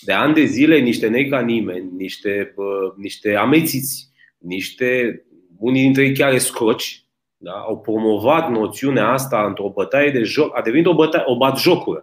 [0.00, 5.22] De ani de zile, niște nei ca nimeni, niște, uh, niște amețiți, niște,
[5.58, 7.04] unii dintre ei chiar escroci,
[7.36, 7.52] da?
[7.52, 12.02] au promovat noțiunea asta într-o bătaie de joc, a devenit o, bătaie, o batjocură.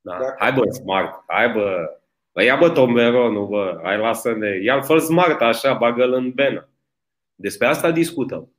[0.00, 0.18] Da?
[0.20, 0.34] Da.
[0.38, 1.76] Hai bă, smart, hai bă,
[2.32, 6.68] bă ia bă nu bă, hai lasă-ne, ia fă smart așa, bagă-l în benă.
[7.34, 8.52] Despre asta discutăm.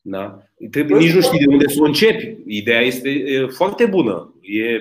[0.00, 0.42] Da?
[0.70, 2.36] Trebuie, nici nu știi de unde să o începi.
[2.46, 4.34] Ideea este foarte bună.
[4.40, 4.80] E,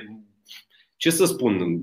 [0.95, 1.81] ce să spun,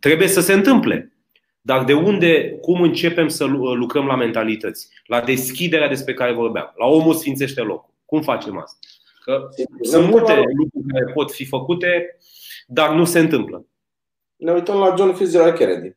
[0.00, 1.16] trebuie să se întâmple.
[1.60, 4.88] Dar de unde, cum începem să lucrăm la mentalități?
[5.06, 6.72] La deschiderea despre care vorbeam.
[6.76, 7.94] La omul sfințește locul.
[8.04, 8.78] Cum facem asta?
[9.24, 9.48] Că
[9.80, 12.16] sunt multe lucruri care pot fi făcute,
[12.66, 13.66] dar nu se întâmplă.
[14.36, 15.96] Ne uităm la John Fitzgerald Kennedy,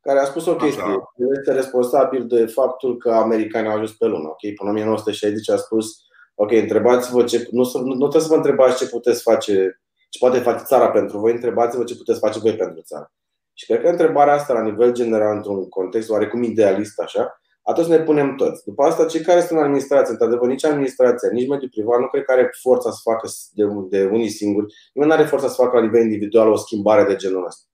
[0.00, 0.82] care a spus o chestie.
[0.82, 1.12] Așa.
[1.36, 4.28] Este responsabil de faptul că americanii au ajuns pe lună.
[4.28, 4.52] Okay?
[4.52, 8.88] Până 1960 a spus Ok, întrebați-vă ce, nu, nu, nu trebuie să vă întrebați ce
[8.88, 9.80] puteți face,
[10.14, 13.12] ce poate face țara pentru voi, întrebați-vă ce puteți face voi pentru țară.
[13.52, 18.00] Și cred că întrebarea asta, la nivel general, într-un context oarecum idealist, așa, atunci ne
[18.00, 18.64] punem toți.
[18.64, 22.24] După asta, cei care sunt în administrație, într-adevăr, nici administrația, nici mediul privat, nu cred
[22.24, 25.76] că are forța să facă de, de unii singuri, nimeni nu are forța să facă
[25.76, 27.64] la nivel individual o schimbare de genul ăsta.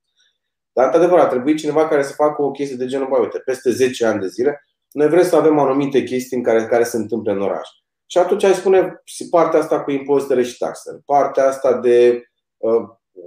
[0.73, 3.71] Dar, într-adevăr, a trebuit cineva care să facă o chestie de genul, băi, uite, peste
[3.71, 7.33] 10 ani de zile, noi vrem să avem anumite chestii în care, care se întâmplă
[7.33, 7.69] în oraș.
[8.07, 12.30] Și atunci ai spune partea asta cu impozitele și taxele, partea asta de uh,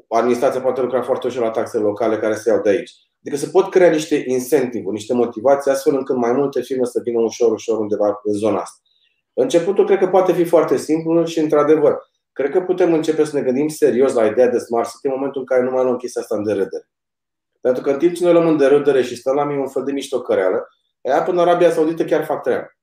[0.10, 2.92] administrația poate lucra foarte ușor la taxele locale care se iau de aici.
[3.22, 7.22] Adică se pot crea niște incentive, niște motivații, astfel încât mai multe firme să vină
[7.22, 8.82] ușor, ușor undeva în zona asta.
[9.34, 11.98] Începutul cred că poate fi foarte simplu și, într-adevăr,
[12.32, 15.40] cred că putem începe să ne gândim serios la ideea de Smart City în momentul
[15.40, 16.90] în care nu mai luăm chestia asta în derâdere.
[17.62, 19.84] Pentru că în timp ce noi luăm în derâdere și stăm la mine un fel
[19.84, 20.68] de miștocăreală,
[21.02, 22.78] ea până în Arabia Saudită chiar fac treabă.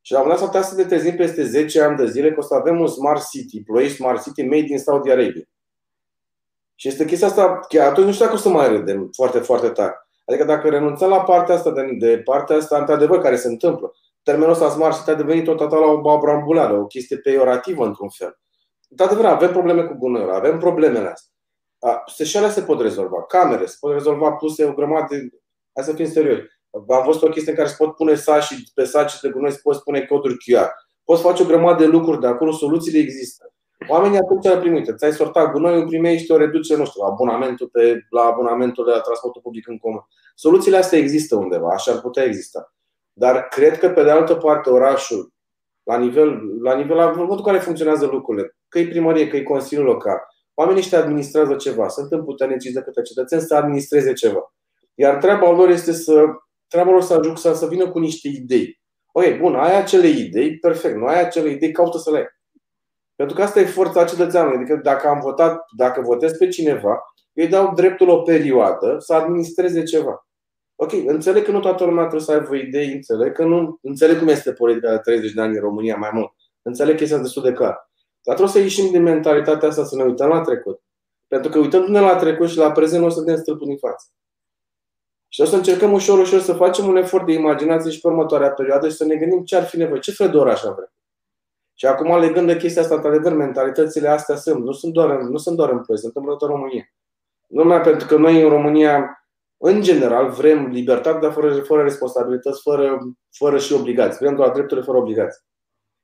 [0.00, 2.42] Și la un moment dat să ne trezim peste 10 ani de zile că o
[2.42, 5.42] să avem un Smart City, Ploiești Smart City made in Saudi Arabia.
[6.80, 9.68] Și este chestia asta, chiar atunci nu știu dacă o să mai râdem foarte, foarte
[9.68, 9.94] tare.
[10.24, 14.52] Adică dacă renunțăm la partea asta, de, de partea asta, într-adevăr, care se întâmplă, termenul
[14.52, 18.38] ăsta Smart City a devenit tot total o babrambulală, o chestie peiorativă într-un fel.
[18.88, 21.32] Într-adevăr, avem probleme cu gunoiul, avem problemele astea.
[22.06, 23.22] Se și alea se pot rezolva.
[23.22, 25.28] Camere, se pot rezolva puse o grămadă de...
[25.74, 26.42] Hai să fim serioși.
[26.70, 29.60] Am văzut o chestie în care se pot pune saci pe saci de gunoi, se
[29.62, 30.68] pot pune coduri QR.
[31.04, 33.52] Poți face o grămadă de lucruri de acolo, soluțiile există.
[33.88, 34.96] Oamenii atunci au primit.
[34.96, 39.42] Ți-ai sortat gunoiul, primești o reducere, nu știu, abonamentul pe, la abonamentul de la transportul
[39.42, 40.06] public în comun.
[40.34, 42.74] Soluțiile astea există undeva, așa ar putea exista.
[43.12, 45.32] Dar cred că, pe de altă parte, orașul,
[45.82, 49.86] la nivel, la nivel la modul care funcționează lucrurile, că e primărie, că e Consiliul
[49.86, 50.18] Local,
[50.54, 54.54] oamenii ăștia administrează ceva, sunt împuterniciți de către cetățeni să administreze ceva.
[54.94, 56.24] Iar treaba lor este să
[56.68, 58.80] treaba lor să ajung să, să vină cu niște idei.
[59.12, 60.96] Ok, bun, ai acele idei, perfect.
[60.96, 62.26] Nu ai acele idei, caută să le ai.
[63.18, 64.56] Pentru că asta e forța cetățeanului.
[64.56, 66.98] Adică dacă am votat, dacă votez pe cineva,
[67.32, 70.26] îi dau dreptul o perioadă să administreze ceva.
[70.74, 74.28] Ok, înțeleg că nu toată lumea trebuie să aibă idei, înțeleg că nu, înțeleg cum
[74.28, 76.30] este politica de 30 de ani în România mai mult.
[76.62, 77.90] Înțeleg că este destul de clar.
[78.22, 80.80] Dar trebuie să ieșim din mentalitatea asta, să ne uităm la trecut.
[81.26, 84.06] Pentru că uitându-ne la trecut și la prezent, nu o să vedem stâlpul din față.
[85.28, 88.50] Și o să încercăm ușor, ușor să facem un efort de imaginație și pe următoarea
[88.50, 90.92] perioadă și să ne gândim ce ar fi nevoie, ce fel de oraș avem.
[91.78, 94.64] Și acum, legând de chestia asta, într-adevăr, mentalitățile astea sunt.
[94.64, 96.84] Nu sunt doar în, nu sunt doar în plăi, sunt în toată România.
[97.46, 99.24] Nu numai pentru că noi în România,
[99.56, 102.98] în general, vrem libertate, dar fără, fără responsabilități, fără,
[103.30, 104.18] fără și obligații.
[104.20, 105.42] Vrem doar drepturile fără obligații.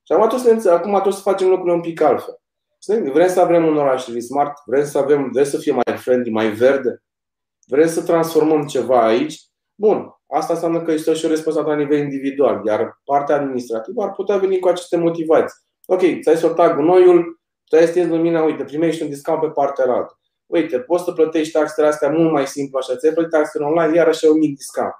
[0.03, 2.39] Și acum trebuie să, acum trebuie să facem lucrurile un pic altfel.
[3.13, 6.49] Vrem să avem un oraș smart, vrem să, avem, vrem să fie mai friendly, mai
[6.49, 7.05] verde,
[7.67, 9.43] Vrem să transformăm ceva aici?
[9.75, 14.11] Bun, asta înseamnă că este și o responsabilitate la nivel individual, iar partea administrativă ar
[14.11, 15.64] putea veni cu aceste motivații.
[15.87, 20.19] Ok, ți-ai sortat gunoiul, tu ai stins lumina, uite, primești un discount pe partea altă.
[20.47, 24.09] Uite, poți să plătești taxele astea mult mai simplu așa, ți-ai plătit taxele online, iar
[24.09, 24.95] așa un mic discount.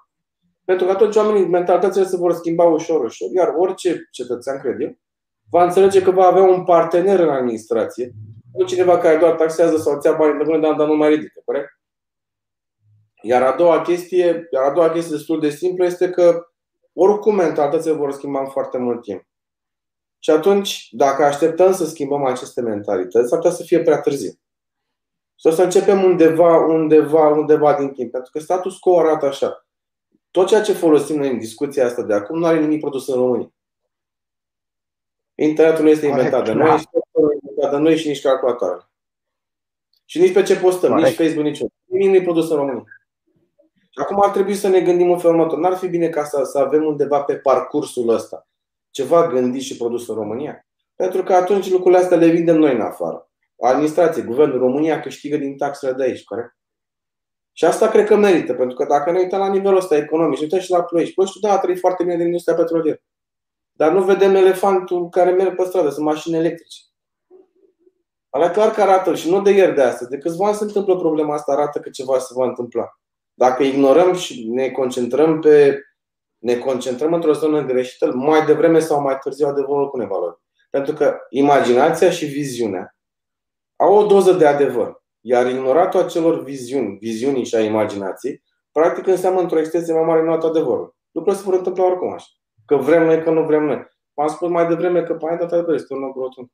[0.65, 3.29] Pentru că atunci oamenii, mentalitățile se vor schimba ușor, ușor.
[3.35, 4.99] Iar orice cetățean, cred eu,
[5.51, 8.13] va înțelege că va avea un partener în administrație,
[8.53, 11.69] nu cineva care doar taxează sau ți-a bani de mână, dar nu mai ridică, corect?
[13.23, 16.47] Iar a doua chestie, iar a doua chestie destul de simplă este că
[16.93, 19.23] oricum mentalitățile vor schimba în foarte mult timp.
[20.25, 24.31] Și atunci, dacă așteptăm să schimbăm aceste mentalități, ar putea să fie prea târziu.
[25.41, 28.11] Și o să începem undeva, undeva, undeva din timp.
[28.11, 29.67] Pentru că status quo arată așa.
[30.31, 33.15] Tot ceea ce folosim noi în discuția asta de acum nu are nimic produs în
[33.15, 33.53] România.
[35.35, 36.77] Internetul nu este inventat de noi, da.
[37.41, 38.89] inventat de noi și nici calculatoarele.
[40.05, 42.85] Și nici pe ce postăm, nici Facebook, nici Nimic nu e produs în România.
[43.95, 45.59] Acum ar trebui să ne gândim în felul următor.
[45.59, 48.49] N-ar fi bine ca să, să avem undeva pe parcursul ăsta
[48.95, 50.67] ceva gândit și produs în România?
[50.95, 53.31] Pentru că atunci lucrurile astea le vindem noi în afară.
[53.61, 56.57] Administrație, guvernul România câștigă din taxele de aici, corect?
[57.53, 60.43] Și asta cred că merită, pentru că dacă ne uităm la nivelul ăsta economic și
[60.43, 63.01] uităm și la Ploiești, Ploiești, da, a trăit foarte bine din industria petrolieră.
[63.73, 66.79] Dar nu vedem elefantul care merge pe stradă, sunt mașini electrice.
[68.31, 70.11] Alea clar că arată și nu de ieri de astăzi.
[70.11, 72.99] De câțiva ani se întâmplă problema asta, arată că ceva se va întâmpla.
[73.35, 75.81] Dacă ignorăm și ne concentrăm pe
[76.45, 80.39] ne concentrăm într-o zonă greșită, mai devreme sau mai târziu adevărul cu nevalori.
[80.71, 82.97] Pentru că imaginația și viziunea
[83.77, 85.03] au o doză de adevăr.
[85.21, 90.33] Iar ignoratul acelor viziuni, viziunii și a imaginației, practic înseamnă într-o extensie mai mare nu
[90.33, 90.97] adevărul.
[91.11, 92.27] Lucrurile se vor întâmpla oricum așa.
[92.67, 93.87] Că vrem noi, că nu vrem noi.
[94.15, 96.49] am spus mai devreme că planeta ta este un loc rotund.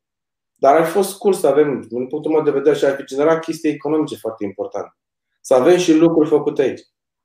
[0.54, 3.04] Dar ar fi fost scurt să avem, din punctul meu de vedere, și ar fi
[3.04, 4.96] generat chestii economice foarte importante.
[5.40, 6.80] Să avem și lucruri făcute aici.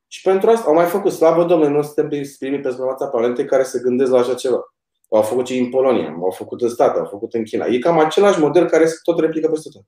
[0.07, 2.07] Și pentru asta au mai făcut, slavă Domnului, nu suntem
[2.39, 4.73] primii pe suprafața planetei care se gândesc la așa ceva.
[5.09, 7.65] Au făcut și în Polonia, au făcut în state, au făcut în China.
[7.65, 9.83] E cam același model care se tot replică peste tot.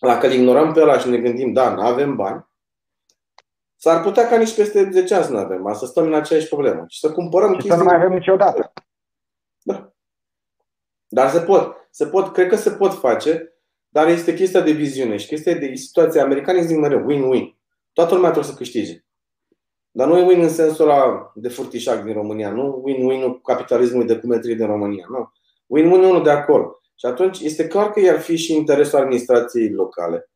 [0.00, 2.48] Dacă îl ignorăm pe ăla și ne gândim, da, nu avem bani,
[3.76, 6.84] s-ar putea ca nici peste 10 ani să nu avem, să stăm în aceeași problemă
[6.88, 7.70] și să cumpărăm și chestii.
[7.70, 8.72] să nu mai avem niciodată.
[9.62, 9.92] Da.
[11.08, 11.76] Dar se pot.
[11.90, 13.54] Se pot, cred că se pot face,
[13.88, 16.20] dar este chestia de viziune și chestia de situație.
[16.20, 17.59] Americanii zic mereu win-win.
[17.92, 19.04] Toată lumea trebuie să câștige.
[19.90, 24.18] Dar nu e win în sensul ăla de furtișac din România, nu win-win-ul capitalismului de
[24.18, 25.06] cumetrie din România.
[25.08, 25.32] Nu.
[25.66, 26.80] Win-win unul de acolo.
[26.94, 30.30] Și atunci este clar că ar fi și interesul administrației locale.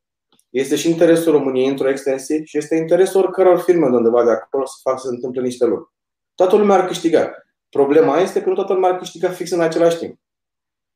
[0.51, 4.65] Este și interesul României într-o extensie și este interesul oricăror firme de undeva de acolo
[4.67, 5.91] să facă să se întâmple niște lucruri.
[6.35, 7.33] Toată lumea ar câștiga.
[7.69, 10.19] Problema este că nu toată lumea ar câștiga fix în același timp.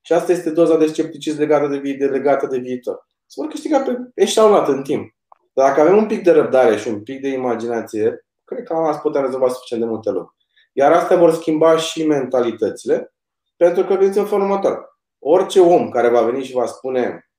[0.00, 3.06] Și asta este doza de scepticism legată de, vi- de, legată de viitor.
[3.26, 5.14] Se vor câștiga pe eșalonat în timp.
[5.58, 8.98] Dar dacă avem un pic de răbdare și un pic de imaginație, cred că am
[9.02, 10.36] putea rezolva suficient de multe lucruri.
[10.72, 13.14] Iar astea vor schimba și mentalitățile,
[13.56, 14.98] pentru că gândiți în felul următor.
[15.18, 17.30] Orice om care va veni și va spune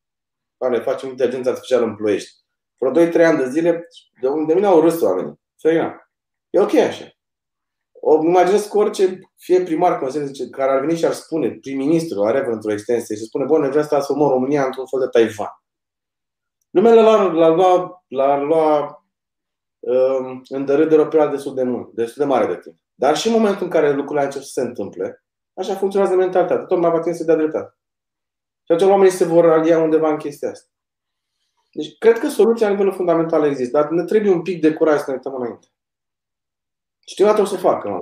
[0.58, 2.32] Doamne, facem inteligența artificială în ploiești.
[2.77, 3.88] Vreo 2-3 ani de zile,
[4.21, 5.39] de, de mine au râs oamenii.
[6.49, 7.05] E ok așa.
[7.91, 12.45] O imaginez că orice, fie primar, consilier, care ar veni și ar spune, prim-ministru, are
[12.45, 15.60] într-o extensie și spune, bun, vreau să transformăm România într-un fel de Taiwan.
[16.69, 19.03] Lumea l-ar lua, lua, l-ar lua
[19.79, 22.75] um, în dărâdere o perioadă destul de, mult, destul de mare de timp.
[22.95, 26.65] Dar și în momentul în care lucrurile încep să se întâmple, așa funcționează mentalitatea.
[26.65, 27.77] Tot mai va trebui să dea dreptate.
[28.63, 30.69] Și atunci oamenii se vor alia undeva în chestia asta.
[31.71, 34.99] Deci, cred că soluția la nivelul fundamental există, dar ne trebuie un pic de curaj
[34.99, 35.67] să ne uităm înainte.
[37.05, 38.01] Știu ce o să facă la un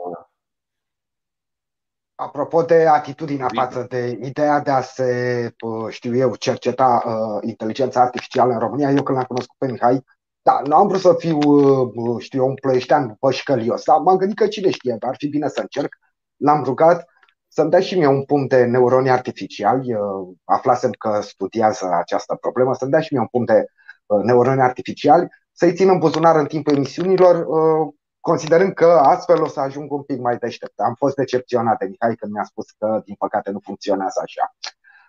[2.20, 5.54] Apropo de atitudinea față de ideea de a se,
[5.90, 10.04] știu eu, cerceta uh, inteligența artificială în România, eu când l-am cunoscut pe Mihai,
[10.42, 14.38] da, nu am vrut să fiu, uh, știu eu, un ploieștean pășcălios, dar m-am gândit
[14.38, 15.96] că cine știe, ar fi bine să încerc.
[16.36, 17.08] L-am rugat
[17.48, 22.74] să-mi dea și mie un punct de neuroni artificiali, uh, aflasem că studiază această problemă,
[22.74, 23.66] să-mi dea și mie un punct de
[24.06, 27.94] uh, neuroni artificiali, să-i țin în buzunar în timpul emisiunilor, uh,
[28.32, 30.80] considerând că astfel o să ajung un pic mai deștept.
[30.80, 34.56] Am fost decepționat de Mihai când mi-a spus că, din păcate, nu funcționează așa.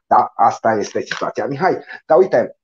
[0.06, 1.46] Da, asta este situația.
[1.46, 2.56] Mihai, dar uite,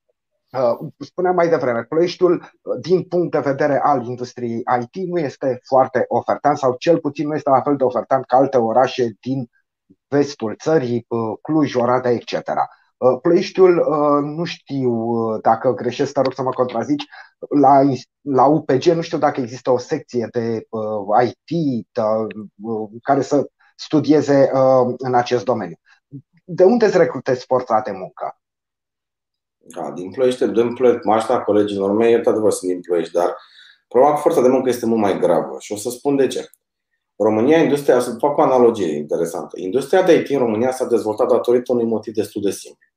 [0.53, 5.61] uh, spuneam mai devreme, Ploieștiul, uh, din punct de vedere al industriei IT, nu este
[5.63, 9.51] foarte ofertant sau cel puțin nu este la fel de ofertant ca alte orașe din
[10.09, 12.33] vestul țării, uh, Cluj, Oradea, etc.
[12.97, 14.93] Uh, Ploieștiul, uh, nu știu
[15.39, 17.05] dacă greșesc, te rog să mă contrazici,
[17.61, 17.81] la,
[18.21, 20.67] la UPG nu știu dacă există o secție de
[21.25, 22.03] IT de,
[23.03, 24.51] care să studieze
[24.97, 25.77] în acest domeniu.
[26.45, 28.39] De unde îți recrutezi forța de muncă?
[29.57, 33.37] Da, din Ploiești, din Ploiești, mașta colegilor mei, e adevăr sunt din Ploiești, dar
[33.89, 36.49] probabil forța de muncă este mult mai gravă și o să spun de ce.
[37.17, 39.61] România, industria, să fac o analogie interesantă.
[39.61, 42.89] Industria de IT în România s-a dezvoltat datorită unui motiv destul de simplu.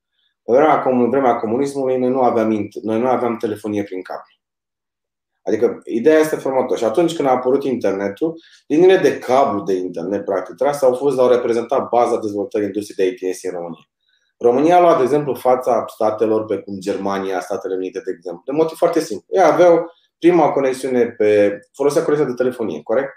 [0.44, 4.38] În vremea, în vremea comunismului noi nu aveam, noi nu aveam telefonie prin cablu.
[5.44, 6.76] Adică ideea este formată.
[6.76, 11.20] Și atunci când a apărut internetul, liniile de cablu de internet, practic, trase au fost,
[11.20, 13.90] au reprezentat baza dezvoltării industriei de IT în România.
[14.38, 18.52] România a luat, de exemplu, fața statelor pe cum Germania, Statele Unite, de exemplu, de
[18.52, 19.26] motiv foarte simplu.
[19.30, 21.60] Ei aveau prima conexiune pe.
[21.74, 23.12] folosea conexiunea de telefonie, corect?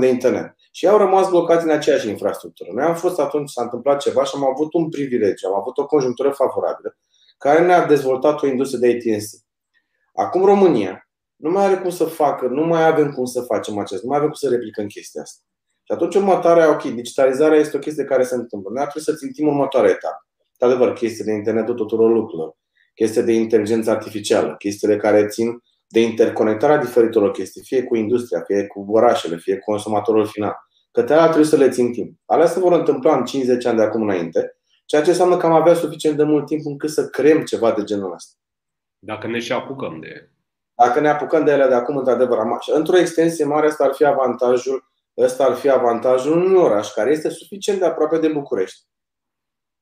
[0.00, 0.54] De internet.
[0.72, 2.70] Și au rămas blocați în aceeași infrastructură.
[2.72, 5.86] Noi am fost atunci, s-a întâmplat ceva și am avut un privilegiu, am avut o
[5.86, 6.96] conjunctură favorabilă
[7.38, 9.24] care ne-a dezvoltat o industrie de ATNC.
[10.14, 14.02] Acum România nu mai are cum să facă, nu mai avem cum să facem acest,
[14.02, 15.42] nu mai avem cum să replicăm chestia asta.
[15.82, 18.70] Și atunci următoarea, ok, digitalizarea este o chestie care se întâmplă.
[18.72, 20.26] Noi ar trebui să țintim următoarea etapă.
[20.58, 22.56] De adevăr, chestii de internetul tuturor lucrurilor,
[22.94, 28.66] chestii de inteligență artificială, chestiile care țin de interconectarea diferitelor chestii, fie cu industria, fie
[28.66, 30.56] cu orașele, fie cu consumatorul final.
[30.90, 32.18] Că alea trebuie să le țin timp.
[32.26, 35.52] Alea se vor întâmpla în 50 ani de acum înainte, ceea ce înseamnă că am
[35.52, 38.36] avea suficient de mult timp încât să creăm ceva de genul ăsta.
[38.98, 40.32] Dacă ne și apucăm de ele.
[40.74, 42.76] Dacă ne apucăm de ele de acum, într-adevăr, am așa.
[42.76, 47.28] Într-o extensie mare, asta ar fi avantajul, ăsta ar fi avantajul unui oraș care este
[47.28, 48.86] suficient de aproape de București.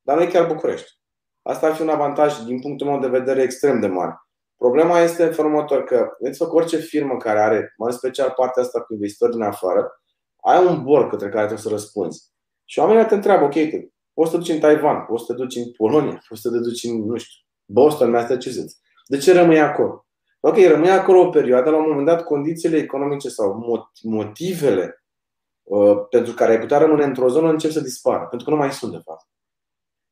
[0.03, 0.93] Dar nu e chiar București.
[1.43, 4.26] Asta ar fi un avantaj, din punctul meu de vedere, extrem de mare.
[4.57, 8.81] Problema este în următor că vedeți că orice firmă care are, mai special partea asta
[8.81, 10.03] cu investitori din afară,
[10.37, 12.25] ai un bor către care trebuie să răspunzi.
[12.65, 13.55] Și oamenii te întreabă, ok,
[14.13, 16.59] poți să te duci în Taiwan, poți să te duci în Polonia, poți să te
[16.59, 18.81] duci în, nu știu, Boston, Massachusetts.
[19.07, 20.07] De ce rămâi acolo?
[20.41, 25.05] Ok, rămâi acolo o perioadă, la un moment dat condițiile economice sau motivele
[25.63, 28.73] uh, pentru care ai putea rămâne într-o zonă încep să dispară, pentru că nu mai
[28.73, 29.27] sunt de fapt.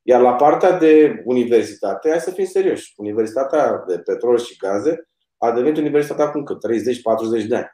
[0.07, 5.53] Iar la partea de universitate, hai să fim serioși, Universitatea de Petrol și Gaze a
[5.53, 6.59] devenit universitatea acum cât?
[7.45, 7.71] 30-40 de ani.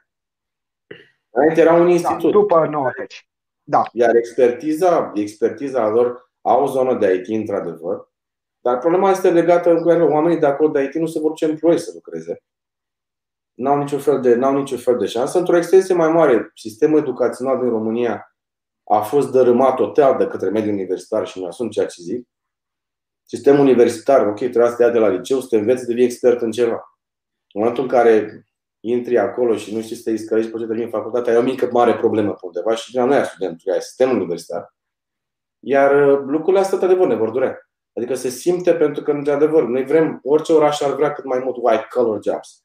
[1.29, 2.31] Înainte era un da, institut.
[2.31, 3.27] Da, după 90.
[3.63, 3.83] Da.
[3.91, 8.09] Iar expertiza, expertiza lor au o zonă de IT, într-adevăr,
[8.59, 11.45] dar problema este legată cu că oamenii de acolo de IT nu se vor ce
[11.45, 12.43] împloi să lucreze.
[13.53, 15.37] N-au niciun fel de, n-au niciun fel de șansă.
[15.37, 18.30] Într-o extensie mai mare, sistemul educațional din România
[18.93, 22.27] a fost dărâmat total de către mediul universitar și nu asum ceea ce zic.
[23.23, 26.03] Sistemul universitar, ok, trebuia să te ia de la liceu, să te înveți să devii
[26.03, 26.99] expert în ceva.
[27.53, 28.45] În momentul în care
[28.79, 31.69] intri acolo și nu știi să te iscărești pe ce termin facultatea, ai o mică
[31.71, 34.75] mare problemă pe undeva și nu ai studentul, ai sistemul universitar.
[35.59, 37.57] Iar uh, lucrurile astea, de ne vor durea.
[37.97, 41.55] Adică se simte pentru că, într-adevăr, noi vrem, orice oraș ar vrea cât mai mult
[41.59, 42.63] white collar jobs.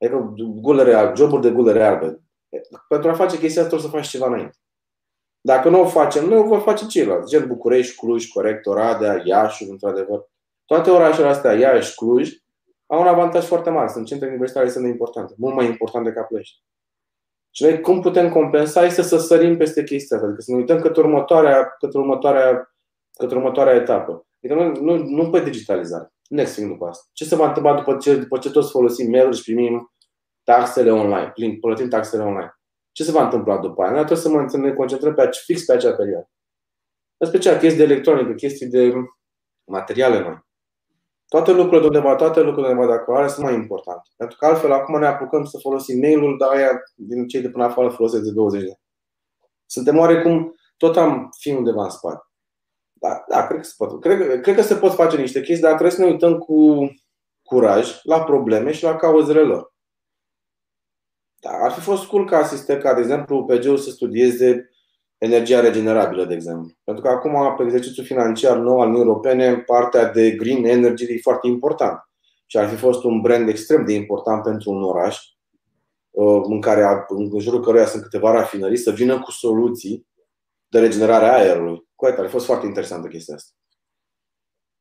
[0.00, 2.20] Adică gulere, joburi de gulere albe.
[2.88, 4.56] Pentru a face chestia asta trebuie să faci ceva înainte.
[5.46, 7.30] Dacă nu o facem noi, o vor face ceilalți.
[7.30, 10.28] Gen București, Cluj, corect, Oradea, Iași, într-adevăr.
[10.64, 12.30] Toate orașele astea, Iași, Cluj,
[12.86, 13.88] au un avantaj foarte mare.
[13.88, 16.62] Sunt centre universitare sunt de importante, mult mai importante ca Ploiești.
[17.50, 20.80] Și noi cum putem compensa este să sărim peste chestia asta, adică să ne uităm
[20.80, 22.74] către următoarea, către următoarea,
[23.18, 24.26] către următoarea etapă.
[24.42, 26.12] Adică nu, nu, nu pe digitalizare.
[26.28, 27.04] Next thing după asta.
[27.12, 29.92] Ce se va întâmpla după ce, după ce toți folosim mail și primim
[30.44, 32.55] taxele online, plătim taxele online?
[32.96, 33.90] Ce se va întâmpla după aia?
[33.90, 36.30] Noi trebuie să ne concentrăm pe, fix pe acea perioadă.
[37.16, 38.92] În special chestii de electronică, chestii de
[39.64, 40.46] materiale noi.
[41.28, 44.08] Toate lucrurile de undeva, toate lucrurile de undeva de acolo sunt mai importante.
[44.16, 47.64] Pentru că altfel acum ne apucăm să folosim mail-ul, dar aia din cei de până
[47.64, 48.80] afară folosesc de 20 de ani.
[49.66, 52.22] Suntem oarecum, tot am fi undeva în spate.
[52.92, 55.70] Da, da cred, că se pot, cred, cred că se pot face niște chestii, dar
[55.70, 56.88] trebuie să ne uităm cu
[57.42, 59.74] curaj la probleme și la cauzele lor.
[61.40, 64.70] Da, ar fi fost cool ca asistent, ca de exemplu PG-ul să studieze
[65.18, 66.70] energia regenerabilă, de exemplu.
[66.84, 71.18] Pentru că acum, pe exercițiul financiar nou al Uniunii Europene, partea de green energy e
[71.22, 71.98] foarte important.
[72.46, 75.18] Și ar fi fost un brand extrem de important pentru un oraș
[76.10, 80.06] uh, în, care, în jurul căruia sunt câteva rafinării, să vină cu soluții
[80.68, 81.88] de regenerare a aerului.
[81.94, 83.50] Cu ar fi fost foarte interesantă chestia asta.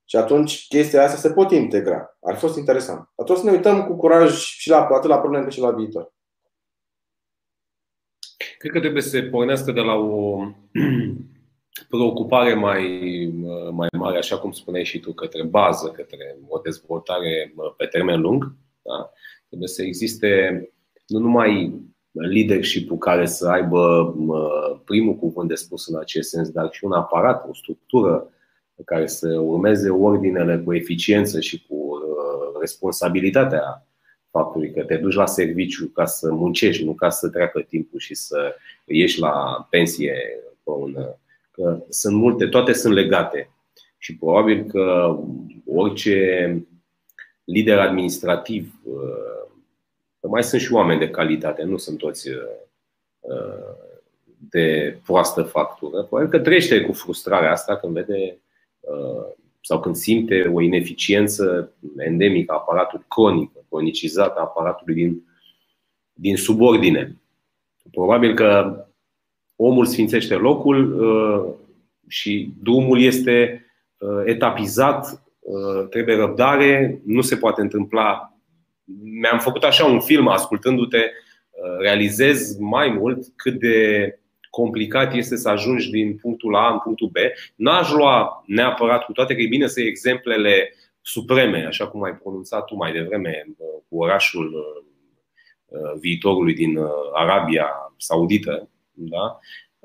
[0.08, 2.18] Și atunci chestia asta se pot integra.
[2.22, 3.10] Ar fi fost interesant.
[3.16, 6.14] Atunci să ne uităm cu curaj și la, atât la probleme cât și la viitor.
[8.58, 10.40] Cred că trebuie să se pornească de la o
[11.90, 12.84] preocupare mai,
[13.72, 18.56] mai mare, așa cum spuneai și tu, către bază, către o dezvoltare pe termen lung.
[18.82, 19.12] Da?
[19.48, 20.62] Trebuie să existe
[21.08, 21.82] nu numai
[22.12, 24.16] leadership-ul care să aibă
[24.86, 28.30] primul cuvânt de spus în acest sens, dar și un aparat, o structură
[28.86, 33.88] care să urmeze ordinele cu eficiență și cu uh, responsabilitatea
[34.36, 38.16] faptului că te duci la serviciu ca să muncești, nu ca să treacă timpul și
[38.16, 38.56] să
[38.86, 40.16] ieși la pensie
[40.64, 40.96] pe un.
[41.52, 43.50] Că sunt multe, toate sunt legate.
[43.98, 45.18] Și probabil că
[45.66, 46.18] orice
[47.44, 48.74] lider administrativ,
[50.20, 52.30] că mai sunt și oameni de calitate, nu sunt toți
[54.50, 58.38] de proastă factură, probabil că trăiește cu frustrarea asta când vede
[59.62, 65.24] sau când simte o ineficiență endemică a aparatului cronic, cronicizată a aparatului din,
[66.14, 67.22] din subordine.
[67.92, 68.80] Probabil că
[69.56, 71.54] omul sfințește locul uh,
[72.08, 73.66] și drumul este
[73.98, 78.34] uh, etapizat, uh, trebuie răbdare, nu se poate întâmpla.
[79.22, 81.12] Mi-am făcut așa un film ascultându-te,
[81.80, 84.20] realizez mai mult cât de
[84.50, 87.16] complicat este să ajungi din punctul A în punctul B.
[87.56, 90.74] N-aș lua neapărat, cu toate că e bine să iei exemplele
[91.06, 93.46] supreme, așa cum ai pronunțat tu mai devreme,
[93.90, 98.70] cu orașul uh, viitorului din uh, Arabia Saudită.
[98.92, 99.40] Da?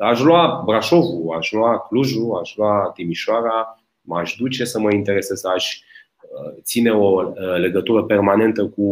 [0.06, 5.76] Aș lua Brașovul, aș lua Clujul, aș lua Timișoara, m-aș duce să mă interesez, aș
[5.76, 8.86] uh, ține o legătură permanentă cu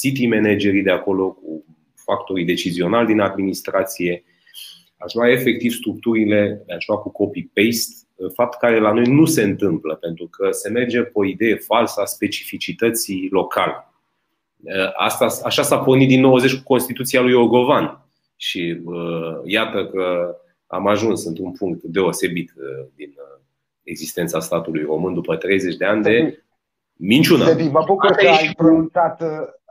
[0.00, 4.24] city managerii de acolo, cu factorii decizionali din administrație,
[4.96, 9.94] aș lua efectiv structurile, aș lua cu copy-paste, fapt care la noi nu se întâmplă,
[9.94, 13.90] pentru că se merge pe o idee falsă a specificității locale.
[14.96, 18.00] Asta, așa s-a pornit din 90 cu Constituția lui Ogovan.
[18.36, 20.36] Și uh, iată că
[20.66, 23.40] am ajuns într-un punct deosebit uh, din uh,
[23.82, 26.44] existența statului român după 30 de ani de
[26.92, 27.44] minciună.
[27.44, 29.22] Sebi, mă bucur că ai pronunțat,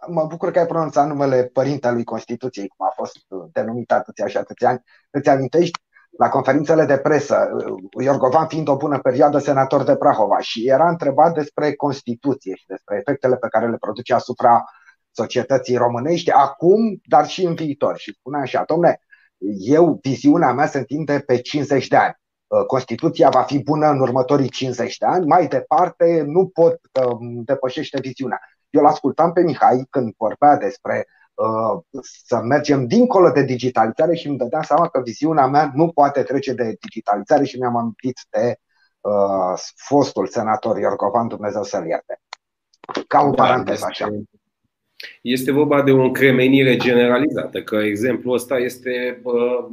[0.08, 4.70] mă bucur că ai pronunțat numele părintelui Constituției, cum a fost denumit atâția și atâția
[4.70, 4.82] ani.
[5.10, 5.80] Îți amintești
[6.18, 7.50] la conferințele de presă,
[8.04, 12.98] Iorgovan fiind o bună perioadă senator de Prahova și era întrebat despre Constituție și despre
[13.00, 14.64] efectele pe care le produce asupra
[15.12, 17.98] societății românești acum, dar și în viitor.
[17.98, 19.00] Și spunea așa, domne,
[19.60, 22.14] eu, viziunea mea se întinde pe 50 de ani.
[22.68, 28.00] Constituția va fi bună în următorii 50 de ani, mai departe nu pot că depășește
[28.00, 28.40] viziunea.
[28.70, 31.25] Eu l-ascultam pe Mihai când vorbea despre Uh,
[32.02, 36.54] să mergem dincolo de digitalizare și îmi dădeam seama că viziunea mea nu poate trece
[36.54, 38.56] de digitalizare și mi-am amintit de
[39.02, 42.20] uh, fostul senator Iorgovan, Dumnezeu să-l ierte.
[43.08, 44.08] Ca o da, paranteză așa.
[45.22, 49.66] Este vorba de o încremenire generalizată, că exemplul ăsta este uh,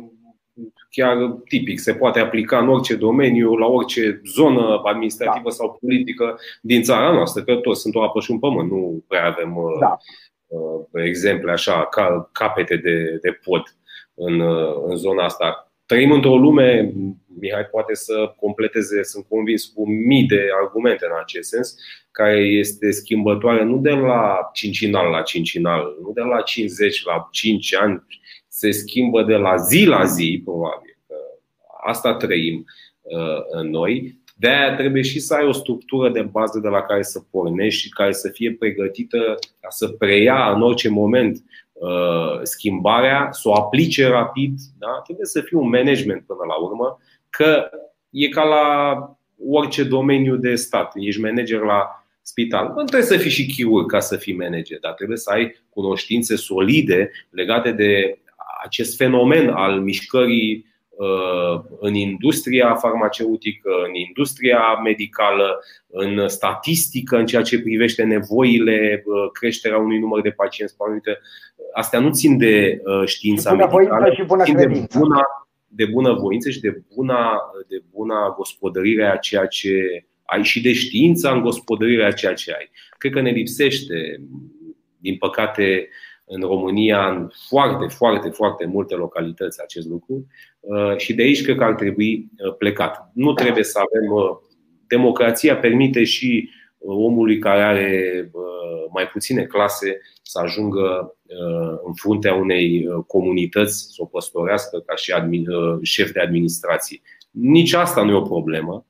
[0.91, 1.17] chiar
[1.49, 5.55] tipic, se poate aplica în orice domeniu, la orice zonă administrativă da.
[5.55, 9.27] sau politică din țara noastră, că toți sunt o apă și un pământ, nu prea
[9.27, 9.97] avem uh, da.
[10.53, 13.63] Uh, exemple așa, ca capete de, de pod
[14.15, 15.73] în, uh, în zona asta.
[15.87, 16.93] Trăim într-o lume,
[17.41, 21.75] Mihai poate să completeze, sunt convins, cu mii de argumente în acest sens,
[22.11, 27.75] care este schimbătoare nu de la cincinal la cincinal, nu de la 50 la 5
[27.75, 28.07] ani,
[28.49, 30.99] se schimbă de la zi la zi, probabil.
[31.85, 32.65] Asta trăim
[33.01, 36.83] uh, în noi de aia trebuie și să ai o structură de bază de la
[36.83, 42.41] care să pornești și care să fie pregătită ca să preia în orice moment uh,
[42.43, 44.59] schimbarea, să o aplice rapid.
[44.79, 45.01] Da?
[45.05, 46.99] Trebuie să fie un management până la urmă,
[47.31, 47.71] că
[48.11, 48.97] e ca la
[49.49, 50.93] orice domeniu de stat.
[50.95, 52.67] Ești manager la spital.
[52.77, 56.37] Nu trebuie să fii și chirurg ca să fii manager, dar trebuie să ai cunoștințe
[56.37, 58.19] solide legate de
[58.65, 60.72] acest fenomen al mișcării Uh,
[61.81, 69.79] în industria farmaceutică, în industria medicală, în statistică, în ceea ce privește nevoile, uh, creșterea
[69.79, 71.19] unui număr de pacienți pe
[71.73, 75.25] Astea nu țin de uh, știința și medicală, și bună țin de buna,
[75.67, 80.73] de bună voință și de buna, de buna gospodărire a ceea ce ai și de
[80.73, 82.71] știința în gospodărirea a ceea ce ai.
[82.99, 84.21] Cred că ne lipsește,
[84.99, 85.89] din păcate,
[86.35, 90.27] în România, în foarte, foarte, foarte multe localități acest lucru
[90.61, 93.11] uh, și de aici cred că ar trebui uh, plecat.
[93.15, 94.13] Nu trebuie să avem.
[94.13, 94.51] Uh,
[94.87, 98.31] democrația permite și omului care are
[98.93, 101.17] mai puține clase să ajungă
[101.85, 105.13] în fruntea unei comunități, să o păstorească ca și
[105.83, 107.01] șef de administrație.
[107.31, 108.87] Nici asta nu e o problemă.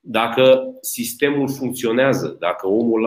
[0.00, 3.04] Dacă sistemul funcționează, dacă omul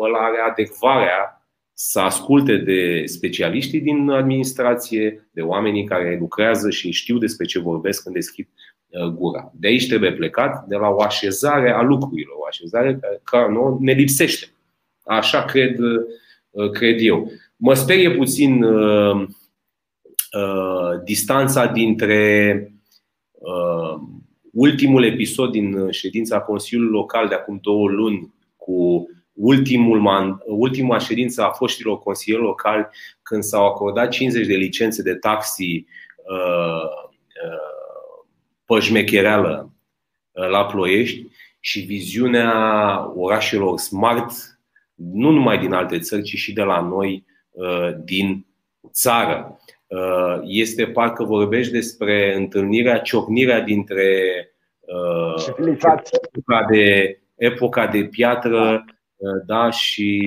[0.00, 1.39] ăla are adecvarea
[1.82, 8.02] să asculte de specialiștii din administrație, de oamenii care lucrează și știu despre ce vorbesc
[8.02, 8.48] când deschid
[8.88, 9.52] uh, gura.
[9.54, 13.92] De aici trebuie plecat, de la o așezare a lucrurilor, o așezare care nu ne
[13.92, 14.46] lipsește.
[15.04, 17.30] Așa cred, uh, cred eu.
[17.56, 19.26] Mă sperie puțin uh,
[20.32, 22.54] uh, distanța dintre
[23.32, 24.00] uh,
[24.52, 29.08] ultimul episod din ședința Consiliului Local de acum două luni cu
[29.40, 32.86] ultimul man, ultima ședință a foștilor consilieri locali
[33.22, 35.86] când s-au acordat 50 de licențe de taxi
[36.16, 36.84] uh,
[37.44, 38.24] uh,
[38.64, 39.72] pe șmechereală
[40.30, 41.26] uh, la Ploiești
[41.60, 42.52] și viziunea
[43.14, 44.32] orașelor smart,
[44.94, 48.46] nu numai din alte țări, ci și de la noi uh, din
[48.92, 49.60] țară.
[49.86, 54.24] Uh, este parcă vorbești despre întâlnirea, ciocnirea dintre
[54.80, 55.46] uh,
[56.32, 58.98] epoca de, epoca de piatră Uh,
[59.46, 60.20] da, și,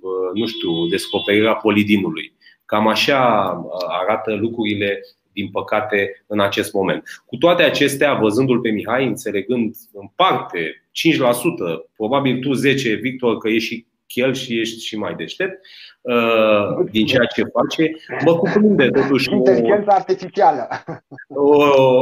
[0.00, 2.32] uh, nu știu, descoperirea polidinului.
[2.64, 5.00] Cam așa uh, arată lucrurile,
[5.32, 7.02] din păcate, în acest moment.
[7.26, 13.48] Cu toate acestea, văzându-l pe Mihai, înțelegând în parte 5%, probabil tu 10, Victor, că
[13.48, 15.60] ești și chel și ești și mai deștept
[16.90, 17.90] din ceea ce face,
[18.24, 20.68] mă cuprinde totuși Inteligența artificială.
[21.28, 21.56] O,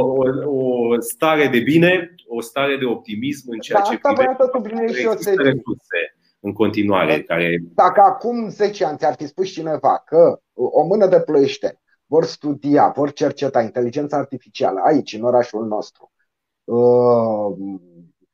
[0.05, 3.99] o, o stare de bine, o stare de optimism în ceea da, ce
[4.61, 6.12] privește resurse
[6.43, 7.21] în continuare.
[7.21, 7.57] Care...
[7.73, 12.91] Dacă acum 10 ani ți-ar fi spus cineva că o mână de plăiește vor studia,
[12.95, 16.11] vor cerceta inteligența artificială aici, în orașul nostru,
[16.63, 17.55] uh,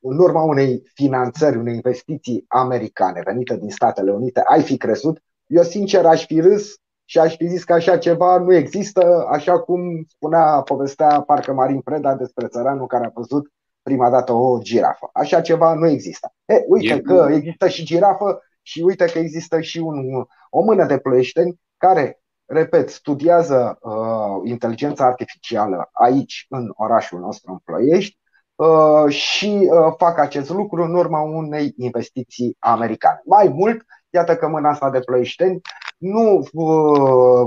[0.00, 5.22] în urma unei finanțări, unei investiții americane venite din Statele Unite, ai fi crezut?
[5.46, 9.60] Eu sincer aș fi râs și aș fi zis că așa ceva nu există, așa
[9.60, 13.50] cum spunea, povestea parcă Marin Preda despre țăranul care a văzut
[13.82, 15.10] prima dată o girafă.
[15.12, 16.32] Așa ceva nu există.
[16.44, 20.86] E, uite e că există și girafă și uite că există și un, o mână
[20.86, 28.18] de plăieșteni care, repet, studiază uh, inteligența artificială aici, în orașul nostru, în Ploiești,
[28.54, 33.20] uh, și uh, fac acest lucru în urma unei investiții americane.
[33.24, 35.60] Mai mult, iată că mâna asta de plăieșteni
[35.98, 36.48] nu,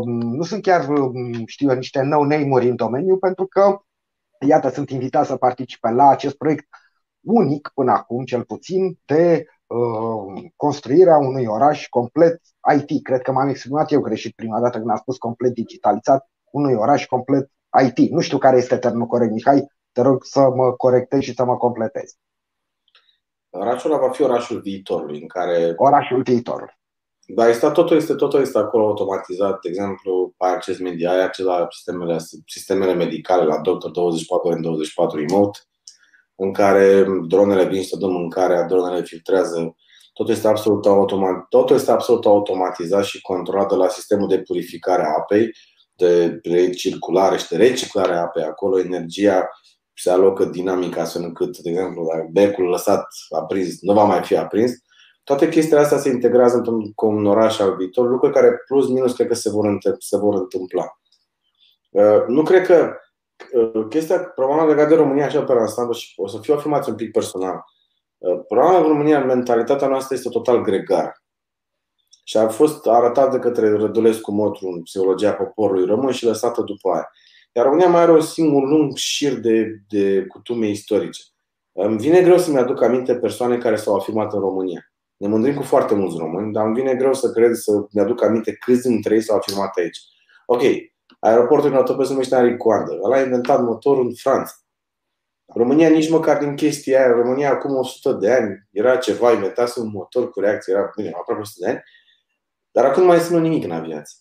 [0.08, 0.88] nu sunt chiar,
[1.46, 3.80] știu eu, niște no-name-uri în domeniu, pentru că,
[4.48, 6.68] iată, sunt invitat să participe la acest proiect
[7.20, 12.42] unic până acum, cel puțin, de uh, construirea unui oraș complet
[12.76, 13.04] IT.
[13.04, 17.06] Cred că m-am exprimat eu greșit prima dată când am spus complet digitalizat, unui oraș
[17.06, 17.52] complet
[17.84, 18.12] IT.
[18.12, 21.58] Nu știu care este termenul corect, Mihai, te rog să mă corectezi și să mă
[21.58, 22.18] completezi.
[23.50, 25.74] Orașul ăla va fi orașul viitorului, în care.
[25.76, 26.82] Orașul viitorului.
[27.26, 29.60] Da, este, totul, este, totul este acolo automatizat.
[29.62, 34.62] De exemplu, ai acces media, ai acces la sistemele, sistemele medicale, la doctor 24 în
[34.62, 35.60] 24 remote,
[36.36, 39.76] în care dronele vin să dă mâncarea, dronele filtrează.
[40.14, 45.04] Totul este absolut, automat, totul este absolut automatizat și controlat de la sistemul de purificare
[45.04, 45.52] a apei,
[45.96, 48.80] de recirculare și de reciclare a apei acolo.
[48.80, 49.50] Energia
[49.96, 54.36] se alocă dinamic astfel încât, de exemplu, dacă becul lăsat aprins nu va mai fi
[54.38, 54.72] aprins.
[55.24, 59.28] Toate chestiile astea se integrează într-un un oraș al viitor, lucruri care plus minus cred
[59.28, 60.98] că se vor, se vor întâmpla.
[61.90, 62.96] Uh, nu cred că
[63.54, 66.96] uh, chestia, problema legată de România așa pe ansamblu și o să fiu afirmați un
[66.96, 67.64] pic personal.
[68.18, 71.18] Uh, problema în România, mentalitatea noastră este total gregară.
[72.24, 76.90] Și a fost arătat de către Rădulescu Motru în Psihologia Poporului Român și lăsată după
[76.92, 77.10] aia.
[77.52, 81.24] Iar România mai are un singur lung șir de, de cutume istorice.
[81.72, 84.93] Îmi vine greu să-mi aduc aminte persoane care s-au afirmat în România.
[85.24, 88.54] Ne mândrim cu foarte mulți români, dar îmi vine greu să cred să-mi aduc aminte
[88.54, 90.00] câți dintre ei s-au afirmat aici.
[90.46, 90.62] Ok,
[91.20, 93.00] aeroportul din Autope se numește Henri Coandă.
[93.04, 94.54] Ăla a inventat motorul în Franța.
[95.46, 99.90] România nici măcar din chestia aia, România acum 100 de ani era ceva, inventase un
[99.94, 101.84] motor cu reacție, era bine, aproape 100 de ani,
[102.72, 104.18] dar acum nu mai înseamnă nimic în aviație.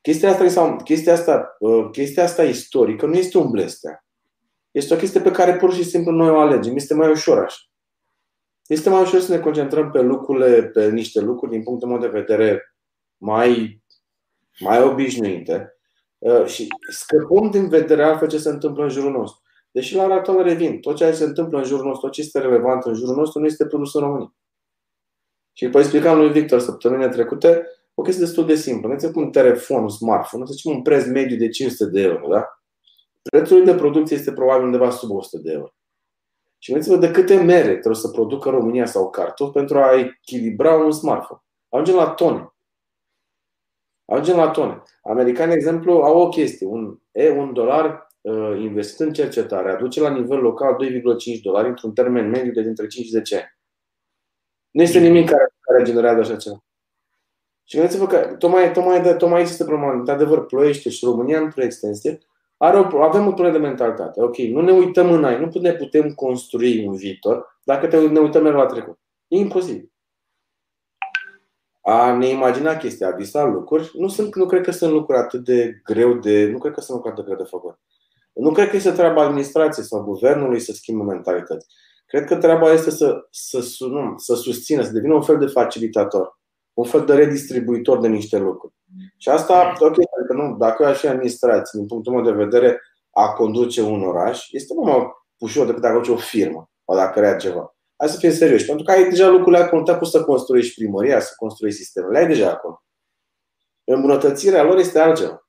[0.00, 4.04] Chestia asta, chestia asta, uh, chestia asta istorică nu este un blestea.
[4.70, 6.76] Este o chestie pe care pur și simplu noi o alegem.
[6.76, 7.71] Este mai ușor așa.
[8.66, 12.06] Este mai ușor să ne concentrăm pe lucrurile, pe niște lucruri din punctul meu de
[12.06, 12.74] vedere
[13.16, 13.82] mai,
[14.60, 15.76] mai obișnuite
[16.18, 19.40] uh, și scăpăm din vedere altfel ce se întâmplă în jurul nostru.
[19.70, 22.38] Deși la ratul revin, tot ceea ce se întâmplă în jurul nostru, tot ce este
[22.38, 24.34] relevant în jurul nostru, nu este produs în România.
[25.52, 28.88] Și după explicam lui Victor săptămâna trecute, o chestie destul de simplă.
[28.88, 32.46] Gândiți-vă un telefon, un smartphone, să zicem un preț mediu de 500 de euro, da?
[33.22, 35.74] Prețul de producție este probabil undeva sub 100 de euro.
[36.62, 40.90] Și gândiți-vă de câte mere trebuie să producă România sau cartofi pentru a echilibra un
[40.90, 41.40] smartphone.
[41.68, 42.54] Ajungem la tone.
[44.04, 44.82] Ajungem la tone.
[45.02, 46.66] Americanii, de exemplu, au o chestie.
[46.66, 50.76] Un, e, un dolar uh, investit în cercetare aduce la nivel local
[51.36, 53.58] 2,5 dolari într-un termen mediu de dintre 5 și 10 ani.
[54.70, 56.64] Nu este nimic care, care generează așa ceva.
[57.64, 59.92] Și gândiți-vă că tocmai, tocmai, de, tocmai aici este problema.
[59.92, 62.18] Într-adevăr, ploiește și România, într-o extensie,
[62.62, 64.22] are o, avem o problemă de mentalitate.
[64.22, 68.44] Ok, nu ne uităm în nu ne putem construi un viitor dacă te, ne uităm
[68.44, 68.98] la trecut.
[69.28, 69.92] E imposibil.
[71.80, 75.44] A ne imagina chestia, a visa lucruri, nu, sunt, nu cred că sunt lucruri atât
[75.44, 76.48] de greu de.
[76.50, 77.78] Nu cred că sunt lucruri atât de greu de făcut.
[78.32, 81.66] Nu cred că este treaba administrației sau guvernului să schimbe mentalități.
[82.06, 86.40] Cred că treaba este să, să, sunăm, să susțină, să devină un fel de facilitator
[86.74, 88.74] un fel de redistribuitor de niște lucruri.
[89.16, 92.80] Și asta, ok, adică nu, dacă eu aș fi administrație, din punctul meu de vedere,
[93.10, 97.36] a conduce un oraș, este mult mai ușor decât dacă o firmă sau dacă crea
[97.36, 97.76] ceva.
[97.96, 101.32] Hai să fim serioși, pentru că ai deja lucrurile acolo, te să construiești primăria, să
[101.36, 102.84] construiești sistemele, ai deja acolo.
[103.84, 105.46] Îmbunătățirea lor este altceva.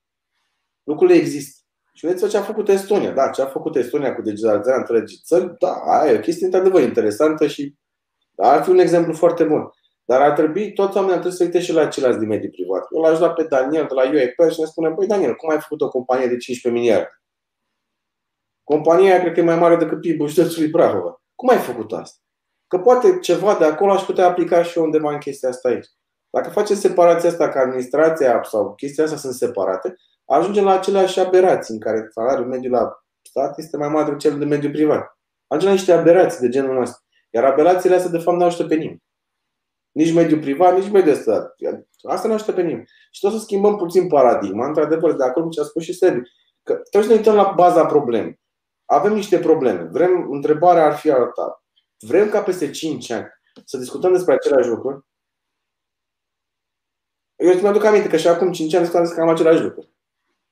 [0.83, 1.61] Lucrurile există.
[1.93, 3.11] Și vedeți ce a făcut Estonia.
[3.11, 6.81] Da, ce a făcut Estonia cu digitalizarea întregii țări, da, aia e o chestie într-adevăr
[6.81, 7.75] interesantă și
[8.35, 9.69] ar fi un exemplu foarte bun.
[10.05, 12.87] Dar ar trebui, toți oamenii trebuie să uite și la ceilalți din mediul privat.
[12.95, 15.59] Eu l-aș da pe Daniel de la UEP și ne spune, băi Daniel, cum ai
[15.59, 17.21] făcut o companie de 15 miliarde?
[18.63, 21.21] Compania aia cred că e mai mare decât PIB-ul județului Brahova.
[21.35, 22.17] Cum ai făcut asta?
[22.67, 25.87] Că poate ceva de acolo aș putea aplica și eu undeva în chestia asta aici.
[26.29, 29.95] Dacă facem separația asta, că administrația sau chestia asta sunt separate,
[30.25, 34.39] ajungem la aceleași aberații în care salariul mediu la stat este mai mare decât cel
[34.39, 35.17] de mediu privat.
[35.47, 36.97] Ajungem la niște aberații de genul ăsta.
[37.29, 39.02] Iar aberațiile astea, de fapt, nu ajută pe nimeni.
[39.93, 41.55] Nici mediul privat, nici mediul stat.
[42.03, 42.89] Asta nu ajută pe nimeni.
[43.11, 46.19] Și tot să schimbăm puțin paradigma, într-adevăr, de acolo ce a spus și Sebi,
[46.63, 48.41] că trebuie să ne uităm la baza problemei.
[48.85, 49.83] Avem niște probleme.
[49.83, 51.63] Vrem, întrebarea ar fi alta.
[51.99, 53.27] Vrem ca peste 5 ani
[53.65, 55.05] să discutăm despre aceleași lucruri?
[57.35, 59.91] Eu îți mi-aduc aminte că și acum 5 ani discutăm despre cam aceleași lucruri.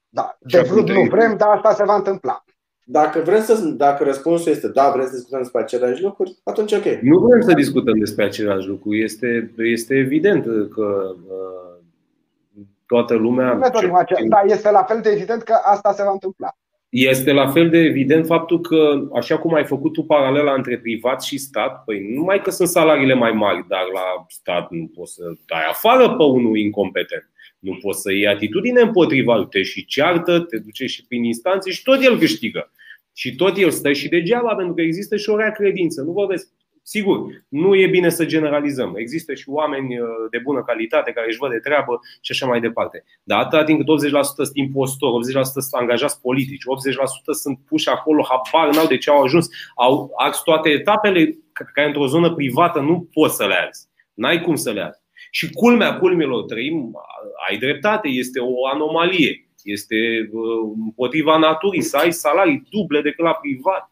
[0.10, 2.41] Da, de vrut nu vrem, dar asta se va întâmpla.
[2.84, 6.86] Dacă vrem să, dacă răspunsul este da, vrem să discutăm despre aceleași lucruri, atunci ok.
[7.02, 8.96] Nu vrem să discutăm despre același lucru.
[8.96, 11.72] Este, este evident că uh,
[12.86, 13.54] toată lumea.
[14.28, 16.56] Da, este la fel de evident că asta se va întâmpla.
[16.90, 21.22] Este la fel de evident faptul că, așa cum ai făcut tu paralela între privat
[21.24, 25.24] și stat, păi numai că sunt salariile mai mari, dar la stat nu poți să
[25.46, 27.31] dai afară pe unul incompetent.
[27.62, 31.72] Nu poți să iei atitudine împotriva lui, te și ceartă, te duce și prin instanțe
[31.72, 32.72] și tot el câștigă.
[33.14, 36.02] Și tot el stă și degeaba, pentru că există și o rea credință.
[36.02, 36.48] Nu vorbesc
[36.84, 38.96] Sigur, nu e bine să generalizăm.
[38.96, 42.60] Există și oameni uh, de bună calitate care își văd de treabă și așa mai
[42.60, 43.04] departe.
[43.24, 46.64] Dar atâta timp cât 80% sunt impostori, 80% sunt angajați politici, 80%
[47.32, 51.38] sunt puși acolo, habar n-au de ce au ajuns, au ars toate etapele
[51.74, 53.88] care într-o zonă privată nu poți să le arzi.
[54.14, 55.01] N-ai cum să le arzi.
[55.34, 56.92] Și culmea culmelor trăim,
[57.50, 59.50] ai dreptate, este o anomalie.
[59.64, 59.96] Este
[60.32, 63.92] uh, împotriva naturii să ai salarii duble decât la privat.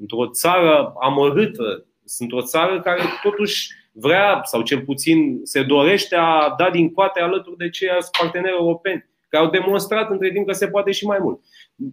[0.00, 6.54] Într-o țară amărâtă, sunt o țară care totuși vrea, sau cel puțin se dorește a
[6.58, 10.68] da din coate alături de ceilalți parteneri europeni, care au demonstrat între timp că se
[10.68, 11.40] poate și mai mult.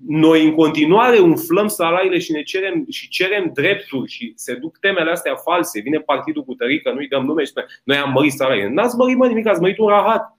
[0.07, 5.11] Noi în continuare umflăm salariile și ne cerem, și cerem drepturi și se duc temele
[5.11, 5.79] astea false.
[5.79, 8.69] Vine partidul cu tărică, nu-i dăm nume și spune noi am mărit salariile.
[8.69, 10.37] N-ați mărit mă nimic, ați mărit un rahat.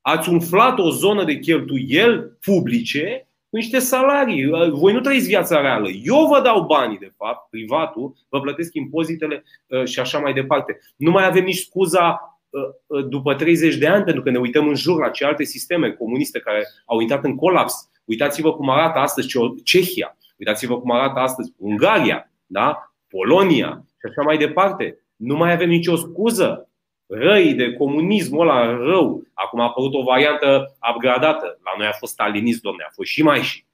[0.00, 4.50] Ați umflat o zonă de cheltuieli publice niște salarii.
[4.70, 5.88] Voi nu trăiți viața reală.
[6.02, 10.78] Eu vă dau banii, de fapt, privatul, vă plătesc impozitele uh, și așa mai departe.
[10.96, 14.68] Nu mai avem nici scuza uh, uh, după 30 de ani, pentru că ne uităm
[14.68, 17.90] în jur la ce alte sisteme comuniste care au intrat în colaps.
[18.04, 19.28] Uitați-vă cum arată astăzi
[19.64, 22.94] Cehia, uitați-vă cum arată astăzi Ungaria, da?
[23.08, 24.98] Polonia și așa mai departe.
[25.16, 26.68] Nu mai avem nicio scuză
[27.06, 29.22] răi de comunismul ăla rău.
[29.34, 31.58] Acum a apărut o variantă upgradată.
[31.64, 33.64] La noi a fost stalinism, domne, a fost și mai și.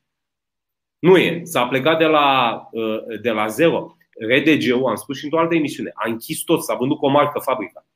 [0.99, 1.41] Nu e.
[1.45, 3.97] S-a plecat de la, uh, de la zero.
[4.29, 7.39] RDG-ul, am spus și într-o altă emisiune, a închis tot, s-a vândut cu o marcă
[7.39, 7.87] fabrica.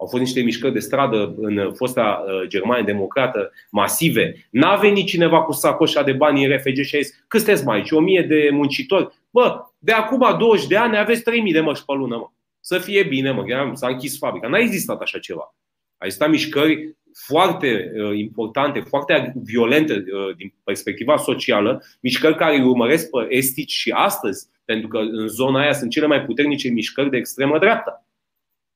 [0.00, 4.48] Au fost niște mișcări de stradă în fosta uh, Germania democrată masive.
[4.50, 7.76] N-a venit cineva cu sacoșa de bani în RFG și a zis, cât sunteți mai
[7.76, 7.90] aici?
[7.90, 9.08] O mie de muncitori.
[9.30, 12.30] Bă, de acum 20 de ani aveți 3000 de măști pe lună, mă
[12.60, 14.48] să fie bine, mă, s-a închis fabrica.
[14.48, 15.54] N-a existat așa ceva.
[15.98, 16.96] A existat mișcări
[17.26, 23.72] foarte uh, importante, foarte violente uh, din perspectiva socială, mișcări care îi urmăresc pe estici
[23.72, 28.06] și astăzi, pentru că în zona aia sunt cele mai puternice mișcări de extremă dreaptă,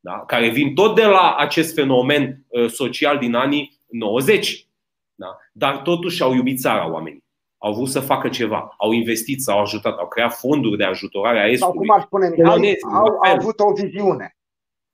[0.02, 0.24] da?
[0.26, 4.66] care vin tot de la acest fenomen uh, social din anii 90.
[5.14, 5.36] Da?
[5.52, 7.22] Dar totuși au iubit țara oamenii
[7.62, 11.46] au vrut să facă ceva, au investit, s-au ajutat, au creat fonduri de ajutorare a
[11.46, 11.58] Estului.
[11.58, 14.36] Sau cum ar spune Mihai, au, au avut o viziune.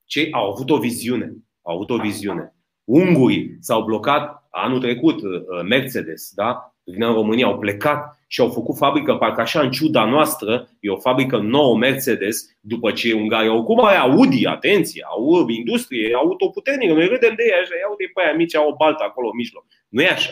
[0.05, 0.29] Ce?
[0.31, 1.37] Au avut o viziune.
[1.63, 2.55] Au avut o viziune.
[2.85, 6.75] Ungurii s-au blocat anul trecut, uh, Mercedes, da?
[6.93, 10.91] Vin în România, au plecat și au făcut fabrică, parcă așa în ciuda noastră, e
[10.91, 16.93] o fabrică nouă Mercedes, după ce Ungaria oricum are Audi, atenție, au industrie, auto puternică,
[16.93, 19.37] noi râdem de ei așa, iau de pe aia mici, au o baltă acolo în
[19.37, 19.65] mijloc.
[19.89, 20.31] Nu e așa.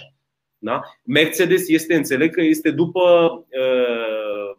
[0.59, 0.81] Da?
[1.03, 3.01] Mercedes este, înțeleg că este după
[3.49, 4.57] uh,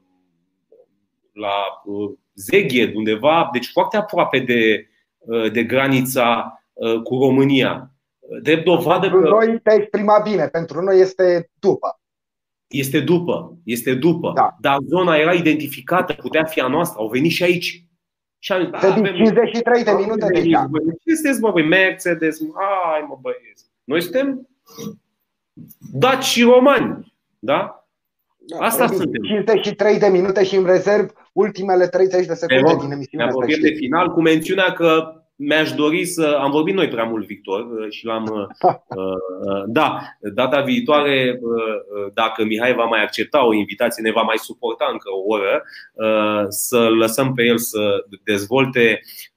[1.34, 4.88] la uh, Zeghed undeva, deci foarte aproape de,
[5.18, 6.52] uh, de granița
[7.04, 7.91] cu România.
[8.42, 9.30] Drept dovadă pentru că.
[9.30, 12.00] noi te exprima bine, pentru noi este după.
[12.68, 14.32] Este după, este după.
[14.36, 14.56] Da.
[14.60, 17.86] Dar zona era identificată, putea fi a noastră, au venit și aici.
[18.40, 20.70] Și am zis, 53 de minute deja.
[21.06, 22.42] Ce sunteți, mă, băi, Mercedes?
[22.42, 23.66] Ai, mă, băieți.
[23.84, 24.48] Noi suntem
[25.94, 27.14] daci și romani.
[27.40, 27.88] Da?
[28.38, 29.24] da Asta suntem.
[29.24, 33.28] 53 de minute și îmi rezerv ultimele 30 de secunde din emisiunea.
[33.48, 36.38] Ne de final cu mențiunea că mi-aș dori să.
[36.42, 38.24] Am vorbit noi prea mult, Victor, și l-am.
[38.24, 40.00] Uh, uh, da,
[40.34, 45.10] data viitoare, uh, dacă Mihai va mai accepta o invitație, ne va mai suporta încă
[45.10, 45.64] o oră,
[46.50, 49.37] să lăsăm pe el să dezvolte Uh,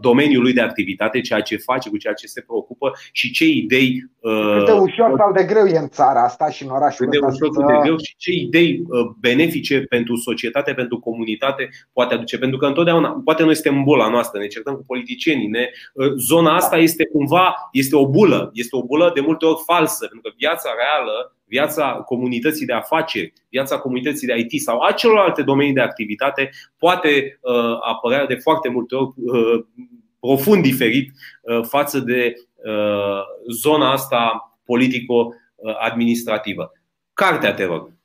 [0.00, 4.10] domeniul lui de activitate, ceea ce face, cu ceea ce se preocupă și ce idei.
[4.20, 7.20] Uh, cât de ușor sau de greu e în țara asta și în orașul cât
[7.20, 12.14] de ușor, cât de greu și ce idei uh, benefice pentru societate, pentru comunitate poate
[12.14, 12.38] aduce.
[12.38, 15.70] Pentru că întotdeauna, poate noi suntem în bola noastră, ne certăm cu politicienii, ne,
[16.16, 20.30] zona asta este cumva este o bulă, este o bulă de multe ori falsă, pentru
[20.30, 25.72] că viața reală viața comunității de afaceri, viața comunității de IT sau a celorlalte domenii
[25.72, 29.64] de activitate poate uh, apărea de foarte multe ori uh,
[30.20, 32.34] profund diferit uh, față de
[32.64, 33.20] uh,
[33.60, 36.72] zona asta politico-administrativă.
[37.12, 37.96] Cartea, te rog.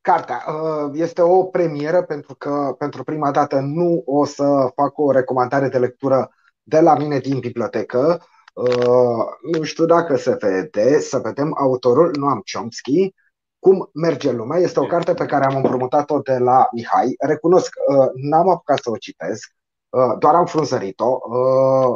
[0.00, 5.10] Cartea uh, este o premieră pentru că pentru prima dată nu o să fac o
[5.10, 8.26] recomandare de lectură de la mine din bibliotecă.
[8.60, 13.14] Uh, nu știu dacă se vede, să vedem autorul, nu am Chomsky,
[13.58, 14.58] cum merge lumea.
[14.58, 17.14] Este o carte pe care am împrumutat-o de la Mihai.
[17.18, 19.54] Recunosc, uh, n-am apucat să o citesc,
[19.88, 21.18] uh, doar am frunzărit-o.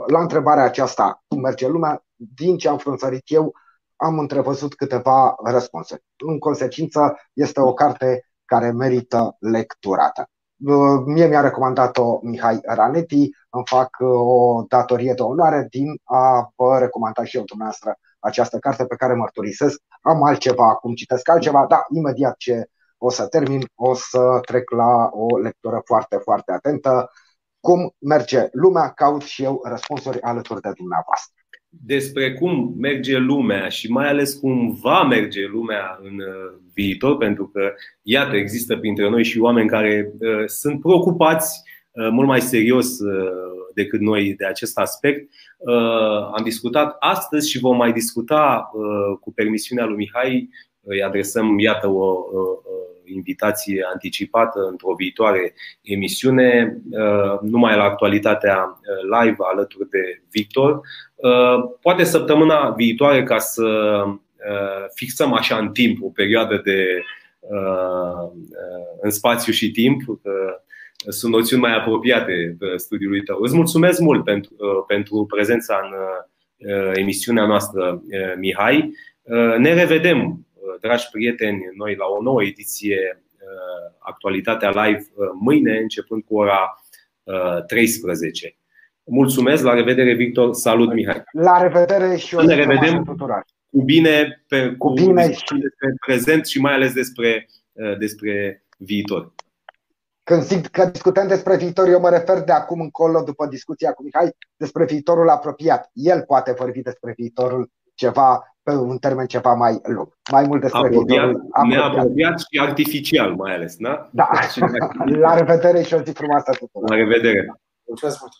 [0.07, 3.55] La întrebarea aceasta, cum merge lumea, din ce am frunzărit eu,
[3.97, 6.05] am întrevăzut câteva răspunsuri.
[6.27, 10.29] În consecință, este o carte care merită lecturată.
[11.05, 17.25] Mie mi-a recomandat-o Mihai Raneti, îmi fac o datorie de onoare din a vă recomanda
[17.25, 19.81] și eu dumneavoastră această carte pe care mărturisesc.
[20.01, 25.09] Am altceva, acum citesc altceva, dar imediat ce o să termin, o să trec la
[25.13, 27.11] o lectură foarte, foarte atentă.
[27.61, 31.44] Cum merge lumea, caut și eu răspunsuri alături de dumneavoastră.
[31.83, 37.47] Despre cum merge lumea și mai ales cum va merge lumea în uh, viitor, pentru
[37.47, 37.73] că,
[38.03, 42.97] iată, există printre noi și oameni care uh, sunt preocupați uh, mult mai serios
[43.75, 45.31] decât noi de acest aspect.
[46.37, 48.71] Am discutat astăzi și vom mai discuta
[49.21, 50.49] cu permisiunea lui Mihai.
[50.85, 52.59] Îi adresăm, iată, o, o
[53.05, 56.79] invitație anticipată într-o viitoare emisiune,
[57.43, 60.81] numai la actualitatea live alături de Victor.
[61.81, 64.05] Poate săptămâna viitoare, ca să
[64.95, 67.03] fixăm așa în timp o perioadă de
[69.01, 70.01] în spațiu și timp,
[71.09, 73.39] sunt noțiuni mai apropiate studiului tău.
[73.41, 74.55] Îți mulțumesc mult pentru,
[74.87, 75.97] pentru prezența în
[76.95, 78.03] emisiunea noastră,
[78.39, 78.93] Mihai.
[79.59, 80.47] Ne revedem,
[80.81, 83.25] dragi prieteni, noi la o nouă ediție
[83.99, 85.07] Actualitatea Live
[85.41, 86.85] mâine, începând cu ora
[87.67, 88.57] 13.
[89.05, 90.55] Mulțumesc, la revedere, Victor.
[90.55, 91.23] Salut, Mihai.
[91.33, 93.45] La revedere și o ne revedem tuturor.
[93.71, 95.59] cu bine, pe, cu, cu bine și...
[95.61, 97.49] despre prezent și mai ales despre,
[97.99, 99.35] despre viitor.
[100.23, 104.03] Când zic că discutăm despre viitor, eu mă refer de acum încolo, după discuția cu
[104.03, 105.91] Mihai, despre viitorul apropiat.
[105.93, 110.09] El poate vorbi despre viitorul ceva pe un termen ceva mai lung.
[110.31, 111.93] Mai mult despre apropiat, viitorul apropiat.
[111.93, 114.09] Neapropiat și artificial mai ales, da?
[114.13, 114.29] Da.
[115.05, 116.89] La revedere și o zi frumoasă tuturor.
[116.91, 117.61] La revedere.
[117.87, 118.33] Mulțumesc mult.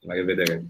[0.00, 0.64] La revedere.